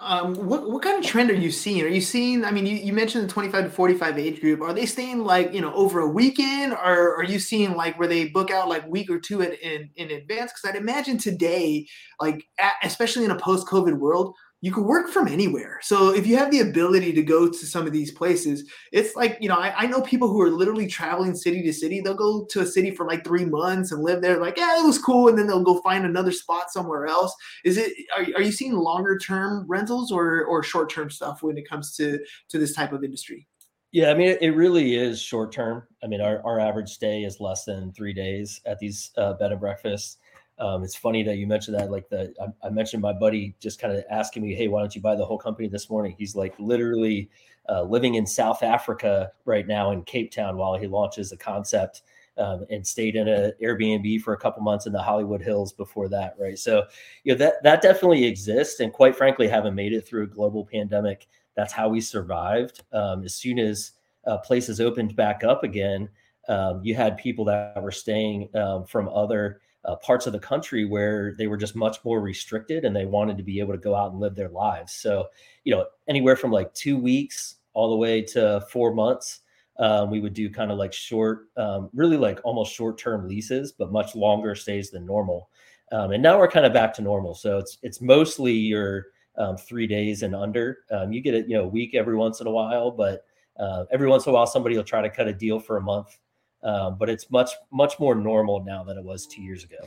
Um, 0.00 0.34
what 0.34 0.70
what 0.70 0.82
kind 0.82 1.02
of 1.02 1.08
trend 1.08 1.30
are 1.30 1.34
you 1.34 1.50
seeing? 1.50 1.82
Are 1.82 1.88
you 1.88 2.00
seeing? 2.00 2.44
I 2.44 2.50
mean, 2.50 2.66
you, 2.66 2.76
you 2.76 2.92
mentioned 2.92 3.24
the 3.24 3.32
25 3.32 3.64
to 3.64 3.70
45 3.70 4.18
age 4.18 4.40
group. 4.40 4.60
Are 4.60 4.72
they 4.72 4.86
staying 4.86 5.24
like 5.24 5.52
you 5.52 5.60
know 5.60 5.72
over 5.74 6.00
a 6.00 6.08
weekend, 6.08 6.72
or 6.72 7.16
are 7.16 7.24
you 7.24 7.38
seeing 7.38 7.76
like 7.76 7.98
where 7.98 8.08
they 8.08 8.28
book 8.28 8.50
out 8.50 8.68
like 8.68 8.86
week 8.88 9.10
or 9.10 9.18
two 9.18 9.40
in 9.40 9.52
in, 9.54 9.90
in 9.96 10.10
advance? 10.10 10.52
Because 10.52 10.70
I'd 10.70 10.80
imagine 10.80 11.18
today, 11.18 11.86
like 12.20 12.44
at, 12.58 12.74
especially 12.82 13.24
in 13.24 13.30
a 13.30 13.38
post 13.38 13.66
COVID 13.66 13.98
world, 13.98 14.34
you 14.62 14.72
can 14.72 14.84
work 14.84 15.08
from 15.08 15.26
anywhere. 15.26 15.78
So 15.82 16.14
if 16.14 16.26
you 16.26 16.36
have 16.36 16.50
the 16.50 16.60
ability 16.60 17.12
to 17.14 17.22
go 17.22 17.48
to 17.48 17.66
some 17.66 17.86
of 17.86 17.92
these 17.92 18.12
places, 18.12 18.70
it's 18.92 19.16
like, 19.16 19.38
you 19.40 19.48
know, 19.48 19.56
I, 19.56 19.72
I, 19.74 19.86
know 19.86 20.02
people 20.02 20.28
who 20.28 20.40
are 20.42 20.50
literally 20.50 20.86
traveling 20.86 21.34
city 21.34 21.62
to 21.62 21.72
city. 21.72 22.00
They'll 22.00 22.14
go 22.14 22.44
to 22.44 22.60
a 22.60 22.66
city 22.66 22.90
for 22.90 23.06
like 23.06 23.24
three 23.24 23.46
months 23.46 23.90
and 23.90 24.02
live 24.02 24.20
there, 24.20 24.38
like, 24.38 24.58
yeah, 24.58 24.78
it 24.78 24.84
was 24.84 24.98
cool. 24.98 25.28
And 25.28 25.38
then 25.38 25.46
they'll 25.46 25.64
go 25.64 25.80
find 25.80 26.04
another 26.04 26.32
spot 26.32 26.70
somewhere 26.70 27.06
else. 27.06 27.34
Is 27.64 27.78
it 27.78 27.92
are, 28.16 28.26
are 28.36 28.42
you 28.42 28.52
seeing 28.52 28.74
longer 28.74 29.18
term 29.18 29.64
rentals 29.66 30.12
or 30.12 30.44
or 30.44 30.62
short 30.62 30.90
term 30.90 31.10
stuff 31.10 31.42
when 31.42 31.56
it 31.56 31.68
comes 31.68 31.96
to 31.96 32.18
to 32.50 32.58
this 32.58 32.74
type 32.74 32.92
of 32.92 33.02
industry? 33.02 33.46
Yeah, 33.92 34.10
I 34.10 34.14
mean, 34.14 34.36
it 34.40 34.50
really 34.50 34.94
is 34.94 35.20
short 35.20 35.52
term. 35.52 35.82
I 36.04 36.06
mean, 36.06 36.20
our, 36.20 36.40
our 36.44 36.60
average 36.60 36.90
stay 36.90 37.24
is 37.24 37.40
less 37.40 37.64
than 37.64 37.92
three 37.92 38.12
days 38.12 38.60
at 38.64 38.78
these 38.78 39.10
uh, 39.16 39.32
bed 39.32 39.50
and 39.50 39.60
breakfasts. 39.60 40.18
Um, 40.60 40.84
it's 40.84 40.94
funny 40.94 41.22
that 41.22 41.38
you 41.38 41.46
mentioned 41.46 41.76
that. 41.78 41.90
Like 41.90 42.08
the, 42.10 42.34
I, 42.40 42.66
I 42.66 42.70
mentioned 42.70 43.02
my 43.02 43.14
buddy 43.14 43.54
just 43.60 43.80
kind 43.80 43.96
of 43.96 44.04
asking 44.10 44.42
me, 44.42 44.54
"Hey, 44.54 44.68
why 44.68 44.80
don't 44.80 44.94
you 44.94 45.00
buy 45.00 45.16
the 45.16 45.24
whole 45.24 45.38
company 45.38 45.68
this 45.68 45.88
morning?" 45.88 46.14
He's 46.16 46.36
like 46.36 46.54
literally 46.58 47.30
uh, 47.68 47.82
living 47.82 48.14
in 48.14 48.26
South 48.26 48.62
Africa 48.62 49.32
right 49.46 49.66
now 49.66 49.90
in 49.92 50.02
Cape 50.02 50.30
Town 50.30 50.56
while 50.56 50.76
he 50.76 50.86
launches 50.86 51.32
a 51.32 51.36
concept, 51.36 52.02
um, 52.36 52.66
and 52.70 52.86
stayed 52.86 53.16
in 53.16 53.26
an 53.26 53.52
Airbnb 53.62 54.20
for 54.20 54.34
a 54.34 54.36
couple 54.36 54.62
months 54.62 54.86
in 54.86 54.92
the 54.92 55.02
Hollywood 55.02 55.40
Hills 55.40 55.72
before 55.72 56.08
that. 56.10 56.34
Right, 56.38 56.58
so 56.58 56.84
you 57.24 57.32
know 57.32 57.38
that 57.38 57.62
that 57.62 57.80
definitely 57.80 58.26
exists, 58.26 58.80
and 58.80 58.92
quite 58.92 59.16
frankly, 59.16 59.48
haven't 59.48 59.74
made 59.74 59.94
it 59.94 60.06
through 60.06 60.24
a 60.24 60.28
global 60.28 60.66
pandemic, 60.66 61.26
that's 61.56 61.72
how 61.72 61.88
we 61.88 62.02
survived. 62.02 62.82
Um, 62.92 63.24
as 63.24 63.34
soon 63.34 63.58
as 63.58 63.92
uh, 64.26 64.36
places 64.38 64.78
opened 64.78 65.16
back 65.16 65.42
up 65.42 65.64
again, 65.64 66.10
um, 66.48 66.80
you 66.82 66.94
had 66.94 67.16
people 67.16 67.46
that 67.46 67.82
were 67.82 67.90
staying 67.90 68.54
um, 68.54 68.84
from 68.84 69.08
other 69.08 69.60
uh, 69.84 69.96
parts 69.96 70.26
of 70.26 70.32
the 70.32 70.38
country 70.38 70.84
where 70.84 71.34
they 71.38 71.46
were 71.46 71.56
just 71.56 71.74
much 71.74 72.04
more 72.04 72.20
restricted 72.20 72.84
and 72.84 72.94
they 72.94 73.06
wanted 73.06 73.36
to 73.36 73.42
be 73.42 73.60
able 73.60 73.72
to 73.72 73.78
go 73.78 73.94
out 73.94 74.12
and 74.12 74.20
live 74.20 74.34
their 74.34 74.48
lives. 74.48 74.92
So, 74.92 75.28
you 75.64 75.74
know, 75.74 75.86
anywhere 76.08 76.36
from 76.36 76.50
like 76.50 76.72
two 76.74 76.98
weeks 76.98 77.56
all 77.72 77.90
the 77.90 77.96
way 77.96 78.22
to 78.22 78.60
four 78.70 78.92
months, 78.94 79.40
um, 79.78 80.10
we 80.10 80.20
would 80.20 80.34
do 80.34 80.50
kind 80.50 80.70
of 80.70 80.76
like 80.76 80.92
short, 80.92 81.46
um, 81.56 81.88
really 81.94 82.18
like 82.18 82.40
almost 82.44 82.74
short 82.74 82.98
term 82.98 83.26
leases, 83.26 83.72
but 83.72 83.90
much 83.90 84.14
longer 84.14 84.54
stays 84.54 84.90
than 84.90 85.06
normal. 85.06 85.48
Um, 85.92 86.12
and 86.12 86.22
now 86.22 86.38
we're 86.38 86.48
kind 86.48 86.66
of 86.66 86.72
back 86.72 86.92
to 86.94 87.02
normal. 87.02 87.34
So 87.34 87.58
it's 87.58 87.78
it's 87.82 88.00
mostly 88.00 88.52
your 88.52 89.06
um, 89.38 89.56
three 89.56 89.86
days 89.86 90.22
and 90.22 90.34
under. 90.34 90.80
Um, 90.90 91.12
you 91.12 91.22
get 91.22 91.34
it, 91.34 91.48
you 91.48 91.56
know, 91.56 91.64
a 91.64 91.68
week 91.68 91.94
every 91.94 92.16
once 92.16 92.40
in 92.40 92.46
a 92.46 92.50
while, 92.50 92.90
but 92.90 93.24
uh, 93.58 93.84
every 93.90 94.08
once 94.08 94.26
in 94.26 94.30
a 94.30 94.34
while 94.34 94.46
somebody 94.46 94.76
will 94.76 94.84
try 94.84 95.00
to 95.00 95.10
cut 95.10 95.26
a 95.26 95.32
deal 95.32 95.58
for 95.58 95.78
a 95.78 95.80
month 95.82 96.18
um, 96.62 96.96
but 96.98 97.08
it's 97.08 97.30
much 97.30 97.50
much 97.72 97.98
more 97.98 98.14
normal 98.14 98.64
now 98.64 98.84
than 98.84 98.98
it 98.98 99.04
was 99.04 99.26
two 99.26 99.42
years 99.42 99.64
ago. 99.64 99.78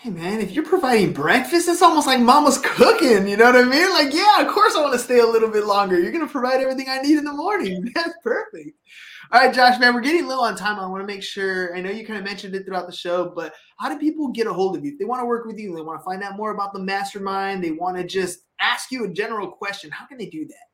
Hey 0.00 0.10
man, 0.10 0.40
if 0.40 0.52
you're 0.52 0.64
providing 0.64 1.12
breakfast, 1.12 1.68
it's 1.68 1.82
almost 1.82 2.06
like 2.06 2.20
mama's 2.20 2.58
cooking. 2.58 3.26
You 3.26 3.36
know 3.36 3.46
what 3.46 3.56
I 3.56 3.64
mean? 3.64 3.90
Like, 3.90 4.14
yeah, 4.14 4.40
of 4.40 4.46
course 4.46 4.76
I 4.76 4.80
want 4.80 4.92
to 4.92 4.98
stay 4.98 5.18
a 5.18 5.26
little 5.26 5.50
bit 5.50 5.66
longer. 5.66 5.98
You're 5.98 6.12
gonna 6.12 6.28
provide 6.28 6.60
everything 6.60 6.86
I 6.88 7.00
need 7.00 7.18
in 7.18 7.24
the 7.24 7.32
morning. 7.32 7.90
That's 7.94 8.14
perfect. 8.22 8.78
All 9.32 9.40
right, 9.40 9.52
Josh, 9.52 9.78
man, 9.80 9.94
we're 9.94 10.00
getting 10.00 10.26
little 10.26 10.44
on 10.44 10.56
time. 10.56 10.78
I 10.78 10.86
want 10.86 11.02
to 11.02 11.06
make 11.06 11.22
sure. 11.22 11.76
I 11.76 11.80
know 11.80 11.90
you 11.90 12.06
kind 12.06 12.18
of 12.18 12.24
mentioned 12.24 12.54
it 12.54 12.64
throughout 12.64 12.86
the 12.86 12.94
show, 12.94 13.32
but 13.34 13.52
how 13.78 13.88
do 13.88 13.98
people 13.98 14.28
get 14.28 14.46
a 14.46 14.52
hold 14.52 14.76
of 14.76 14.84
you? 14.84 14.92
If 14.92 14.98
they 14.98 15.04
want 15.04 15.20
to 15.20 15.26
work 15.26 15.46
with 15.46 15.58
you, 15.58 15.74
they 15.74 15.82
want 15.82 16.00
to 16.00 16.04
find 16.04 16.22
out 16.22 16.36
more 16.36 16.52
about 16.52 16.72
the 16.72 16.80
mastermind, 16.80 17.62
they 17.62 17.72
want 17.72 17.96
to 17.96 18.04
just 18.04 18.38
ask 18.60 18.92
you 18.92 19.04
a 19.04 19.12
general 19.12 19.50
question. 19.50 19.90
How 19.90 20.06
can 20.06 20.16
they 20.16 20.30
do 20.30 20.46
that? 20.46 20.67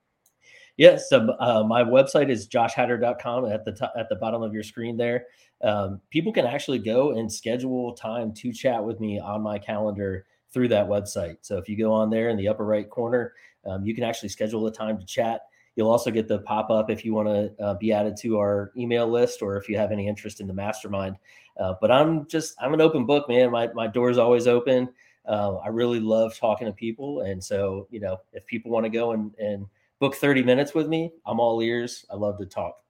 Yes, 0.77 1.07
yeah, 1.11 1.19
so, 1.19 1.37
uh, 1.39 1.63
my 1.65 1.83
website 1.85 2.31
is 2.31 2.49
joshhatter.com 2.49 3.47
at 3.47 3.65
the 3.65 3.73
top, 3.73 3.93
at 3.97 4.09
the 4.09 4.17
bottom 4.17 4.43
of 4.43 4.53
your 4.53 4.65
screen 4.65 4.97
there. 4.97 5.27
Um, 5.63 6.01
people 6.11 6.33
can 6.33 6.47
actually 6.47 6.81
go 6.81 7.13
and 7.13 7.33
schedule 7.33 7.95
time 7.95 8.33
to 8.35 8.53
chat 8.53 8.85
with 8.85 8.99
me 8.99 9.21
on 9.21 9.41
my 9.41 9.59
calendar 9.59 10.27
through 10.53 10.69
that 10.69 10.87
website. 10.87 11.37
So 11.43 11.59
if 11.59 11.69
you 11.69 11.77
go 11.77 11.93
on 11.93 12.11
there 12.11 12.29
in 12.29 12.37
the 12.37 12.49
upper 12.49 12.65
right 12.65 12.89
corner, 12.89 13.35
um, 13.67 13.85
you 13.85 13.95
can 13.95 14.05
actually 14.05 14.29
schedule 14.31 14.67
a 14.67 14.73
time 14.73 14.99
to 14.99 15.07
chat. 15.07 15.43
You'll 15.77 15.91
also 15.91 16.11
get 16.11 16.29
the 16.29 16.41
pop 16.41 16.71
up 16.71 16.91
if 16.91 17.05
you 17.05 17.15
want 17.15 17.29
to 17.29 17.63
uh, 17.65 17.75
be 17.75 17.93
added 17.93 18.17
to 18.19 18.39
our 18.39 18.73
email 18.77 19.09
list 19.09 19.43
or 19.43 19.57
if 19.57 19.69
you 19.69 19.77
have 19.77 19.91
any 19.91 20.07
interest 20.07 20.41
in 20.41 20.47
the 20.47 20.55
mastermind. 20.55 21.17
Uh, 21.59 21.75
but 21.81 21.91
I'm 21.91 22.27
just 22.27 22.55
I'm 22.61 22.75
an 22.75 22.81
open 22.81 23.07
book, 23.07 23.29
man. 23.29 23.51
My 23.51 23.69
my 23.75 23.87
door's 23.87 24.19
always 24.19 24.47
open. 24.47 24.89
Uh, 25.27 25.57
I 25.57 25.69
really 25.69 26.01
love 26.01 26.37
talking 26.37 26.67
to 26.67 26.73
people, 26.73 27.23
and 27.23 27.43
so 27.43 27.89
you 27.91 28.01
know 28.01 28.19
if 28.33 28.47
people 28.47 28.71
want 28.71 28.85
to 28.85 28.91
go 28.91 29.13
and 29.13 29.35
and 29.39 29.67
book 30.05 30.15
30 30.17 30.43
minutes 30.43 30.75
with 30.75 30.87
me, 30.87 31.11
I'm 31.25 31.41
all 31.41 31.63
ears. 31.63 32.05
I 32.11 32.17
love 32.17 32.37
to 32.37 32.45
talk. 32.45 32.84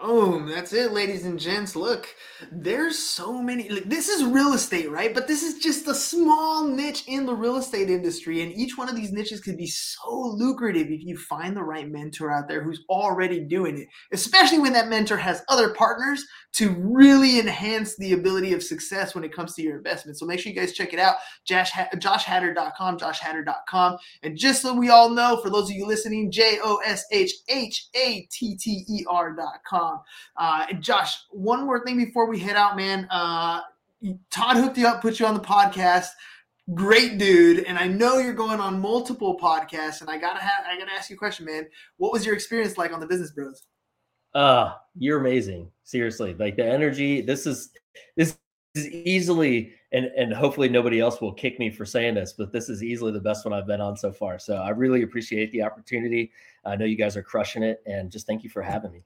Boom, 0.00 0.48
that's 0.48 0.72
it, 0.72 0.92
ladies 0.92 1.26
and 1.26 1.38
gents. 1.38 1.76
Look, 1.76 2.08
there's 2.50 2.98
so 2.98 3.42
many. 3.42 3.68
Like, 3.68 3.84
this 3.84 4.08
is 4.08 4.24
real 4.24 4.54
estate, 4.54 4.90
right? 4.90 5.12
But 5.12 5.28
this 5.28 5.42
is 5.42 5.62
just 5.62 5.86
a 5.88 5.94
small 5.94 6.66
niche 6.66 7.04
in 7.06 7.26
the 7.26 7.34
real 7.34 7.58
estate 7.58 7.90
industry. 7.90 8.40
And 8.40 8.50
each 8.52 8.78
one 8.78 8.88
of 8.88 8.96
these 8.96 9.12
niches 9.12 9.40
could 9.42 9.58
be 9.58 9.66
so 9.66 10.10
lucrative 10.10 10.86
if 10.86 11.04
you 11.04 11.18
find 11.18 11.54
the 11.54 11.62
right 11.62 11.86
mentor 11.90 12.32
out 12.32 12.48
there 12.48 12.62
who's 12.62 12.82
already 12.88 13.40
doing 13.40 13.76
it, 13.76 13.88
especially 14.10 14.58
when 14.58 14.72
that 14.72 14.88
mentor 14.88 15.18
has 15.18 15.42
other 15.48 15.74
partners 15.74 16.24
to 16.52 16.70
really 16.70 17.38
enhance 17.38 17.96
the 17.96 18.14
ability 18.14 18.54
of 18.54 18.62
success 18.62 19.14
when 19.14 19.22
it 19.22 19.34
comes 19.34 19.54
to 19.54 19.62
your 19.62 19.76
investment. 19.76 20.18
So 20.18 20.24
make 20.24 20.40
sure 20.40 20.50
you 20.50 20.58
guys 20.58 20.72
check 20.72 20.94
it 20.94 20.98
out. 20.98 21.16
Josh, 21.44 21.72
joshhatter.com, 21.72 22.98
joshhatter.com. 22.98 23.98
And 24.22 24.36
just 24.36 24.62
so 24.62 24.72
we 24.72 24.88
all 24.88 25.10
know, 25.10 25.40
for 25.42 25.50
those 25.50 25.68
of 25.68 25.76
you 25.76 25.86
listening, 25.86 26.30
J 26.30 26.58
O 26.64 26.80
S 26.86 27.04
H 27.12 27.32
H 27.50 27.88
A 27.94 28.26
T 28.32 28.56
T 28.56 28.84
E 28.88 29.04
R.com. 29.08 29.89
Uh, 30.36 30.72
Josh, 30.80 31.16
one 31.30 31.64
more 31.64 31.84
thing 31.84 31.96
before 31.96 32.28
we 32.28 32.38
head 32.38 32.56
out, 32.56 32.76
man. 32.76 33.06
Uh, 33.10 33.60
Todd 34.30 34.56
hooked 34.56 34.78
you 34.78 34.86
up, 34.86 35.02
put 35.02 35.20
you 35.20 35.26
on 35.26 35.34
the 35.34 35.40
podcast. 35.40 36.08
Great 36.74 37.18
dude, 37.18 37.64
and 37.64 37.78
I 37.78 37.88
know 37.88 38.18
you're 38.18 38.32
going 38.32 38.60
on 38.60 38.80
multiple 38.80 39.38
podcasts. 39.38 40.00
And 40.00 40.10
I 40.10 40.18
gotta 40.18 40.40
have, 40.40 40.64
I 40.68 40.78
gotta 40.78 40.92
ask 40.92 41.10
you 41.10 41.16
a 41.16 41.18
question, 41.18 41.46
man. 41.46 41.66
What 41.96 42.12
was 42.12 42.24
your 42.24 42.34
experience 42.34 42.78
like 42.78 42.92
on 42.92 43.00
the 43.00 43.06
Business 43.06 43.32
Bros? 43.32 43.66
Uh, 44.34 44.74
you're 44.96 45.18
amazing. 45.18 45.70
Seriously, 45.82 46.34
like 46.34 46.56
the 46.56 46.64
energy. 46.64 47.20
This 47.22 47.46
is 47.46 47.70
this 48.16 48.38
is 48.74 48.86
easily 48.86 49.72
and 49.92 50.06
and 50.16 50.32
hopefully 50.32 50.68
nobody 50.68 51.00
else 51.00 51.20
will 51.20 51.32
kick 51.32 51.58
me 51.58 51.70
for 51.70 51.84
saying 51.84 52.14
this, 52.14 52.34
but 52.36 52.52
this 52.52 52.68
is 52.68 52.82
easily 52.82 53.12
the 53.12 53.20
best 53.20 53.44
one 53.44 53.52
I've 53.52 53.66
been 53.66 53.80
on 53.80 53.96
so 53.96 54.12
far. 54.12 54.38
So 54.38 54.56
I 54.56 54.70
really 54.70 55.02
appreciate 55.02 55.50
the 55.52 55.62
opportunity. 55.62 56.30
I 56.64 56.76
know 56.76 56.84
you 56.84 56.96
guys 56.96 57.16
are 57.16 57.22
crushing 57.22 57.62
it, 57.62 57.82
and 57.86 58.10
just 58.10 58.26
thank 58.26 58.44
you 58.44 58.50
for 58.50 58.62
having 58.62 58.92
me. 58.92 59.02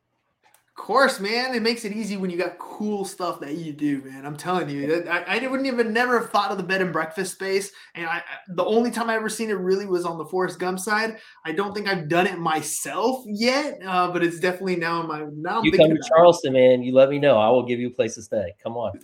Of 0.77 0.83
course, 0.83 1.21
man. 1.21 1.55
It 1.55 1.63
makes 1.63 1.85
it 1.85 1.93
easy 1.93 2.17
when 2.17 2.31
you 2.31 2.37
got 2.37 2.59
cool 2.59 3.05
stuff 3.05 3.39
that 3.41 3.55
you 3.55 3.73
do, 3.73 4.03
man. 4.03 4.27
I'm 4.27 4.37
telling 4.37 4.69
you, 4.69 5.05
I, 5.09 5.39
I 5.39 5.47
wouldn't 5.47 5.69
even 5.69 5.93
never 5.93 6.19
have 6.19 6.31
thought 6.31 6.51
of 6.51 6.57
the 6.57 6.65
bed 6.65 6.83
and 6.83 6.93
breakfast 6.93 7.35
space. 7.35 7.71
And 7.95 8.07
I, 8.07 8.23
the 8.49 8.65
only 8.65 8.91
time 8.91 9.09
I 9.09 9.15
ever 9.15 9.29
seen 9.29 9.51
it 9.51 9.55
really 9.55 9.87
was 9.87 10.05
on 10.05 10.19
the 10.19 10.25
Forrest 10.25 10.59
Gump 10.59 10.81
side. 10.81 11.19
I 11.47 11.53
don't 11.53 11.75
think 11.75 11.87
I've 11.87 12.09
done 12.09 12.27
it 12.27 12.39
myself 12.39 13.23
yet, 13.27 13.79
uh, 13.87 14.11
but 14.11 14.25
it's 14.25 14.41
definitely 14.41 14.75
now 14.75 15.01
in 15.01 15.07
my 15.07 15.25
now. 15.37 15.61
I'm 15.61 15.65
you 15.65 15.71
come 15.71 15.91
to 15.91 16.03
Charleston, 16.09 16.57
it. 16.57 16.59
man. 16.59 16.83
You 16.83 16.93
let 16.93 17.09
me 17.09 17.21
know. 17.21 17.39
I 17.39 17.49
will 17.51 17.65
give 17.65 17.79
you 17.79 17.87
a 17.87 17.93
place 17.93 18.17
to 18.17 18.23
stay. 18.23 18.53
Come 18.61 18.77
on. 18.77 18.99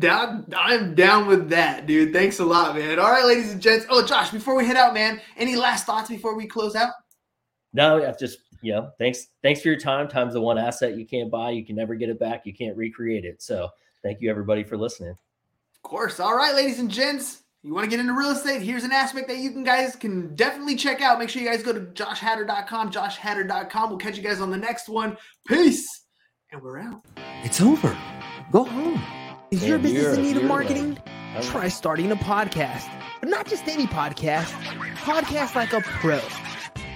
Down, 0.00 0.46
I'm 0.56 0.96
down 0.96 1.28
with 1.28 1.50
that, 1.50 1.86
dude. 1.86 2.12
Thanks 2.12 2.40
a 2.40 2.44
lot, 2.44 2.74
man. 2.74 2.98
All 2.98 3.10
right, 3.10 3.24
ladies 3.24 3.52
and 3.52 3.62
gents. 3.62 3.86
Oh, 3.88 4.04
Josh, 4.04 4.30
before 4.30 4.56
we 4.56 4.66
head 4.66 4.76
out, 4.76 4.92
man, 4.92 5.20
any 5.36 5.54
last 5.54 5.86
thoughts 5.86 6.08
before 6.08 6.36
we 6.36 6.48
close 6.48 6.74
out? 6.74 6.90
No, 7.72 8.04
I've 8.04 8.18
just 8.18 8.38
you 8.62 8.72
know, 8.72 8.90
thanks 8.98 9.26
thanks 9.42 9.60
for 9.60 9.68
your 9.68 9.78
time. 9.78 10.08
Time's 10.08 10.34
the 10.34 10.40
one 10.40 10.58
asset 10.58 10.96
you 10.96 11.04
can't 11.04 11.30
buy. 11.30 11.50
You 11.50 11.64
can 11.64 11.76
never 11.76 11.94
get 11.94 12.08
it 12.08 12.18
back. 12.18 12.46
You 12.46 12.54
can't 12.54 12.76
recreate 12.76 13.24
it. 13.24 13.42
So 13.42 13.68
thank 14.02 14.20
you 14.20 14.30
everybody 14.30 14.64
for 14.64 14.76
listening. 14.76 15.10
Of 15.10 15.82
course. 15.82 16.20
All 16.20 16.36
right, 16.36 16.54
ladies 16.54 16.78
and 16.78 16.90
gents. 16.90 17.42
You 17.64 17.74
want 17.74 17.84
to 17.84 17.90
get 17.90 18.00
into 18.00 18.12
real 18.12 18.30
estate? 18.30 18.60
Here's 18.60 18.82
an 18.82 18.90
aspect 18.90 19.28
that 19.28 19.38
you 19.38 19.52
can 19.52 19.62
guys 19.62 19.94
can 19.94 20.34
definitely 20.34 20.74
check 20.74 21.00
out. 21.00 21.18
Make 21.20 21.28
sure 21.28 21.40
you 21.40 21.48
guys 21.48 21.62
go 21.62 21.72
to 21.72 21.80
joshhatter.com, 21.80 22.90
joshhatter.com. 22.90 23.90
We'll 23.90 23.98
catch 23.98 24.16
you 24.16 24.22
guys 24.22 24.40
on 24.40 24.50
the 24.50 24.56
next 24.56 24.88
one. 24.88 25.16
Peace. 25.46 26.02
And 26.50 26.60
we're 26.60 26.80
out. 26.80 27.04
It's 27.44 27.60
over. 27.60 27.96
Go 28.50 28.64
home. 28.64 29.00
Is 29.52 29.64
your 29.64 29.78
business 29.78 30.16
in 30.16 30.22
need 30.22 30.36
of 30.38 30.44
marketing? 30.44 30.98
Try 31.42 31.68
starting 31.68 32.10
a 32.10 32.16
podcast. 32.16 32.90
But 33.20 33.28
not 33.28 33.46
just 33.46 33.68
any 33.68 33.86
podcast. 33.86 34.50
Podcast 34.96 35.54
like 35.54 35.72
a 35.72 35.80
pro 35.82 36.18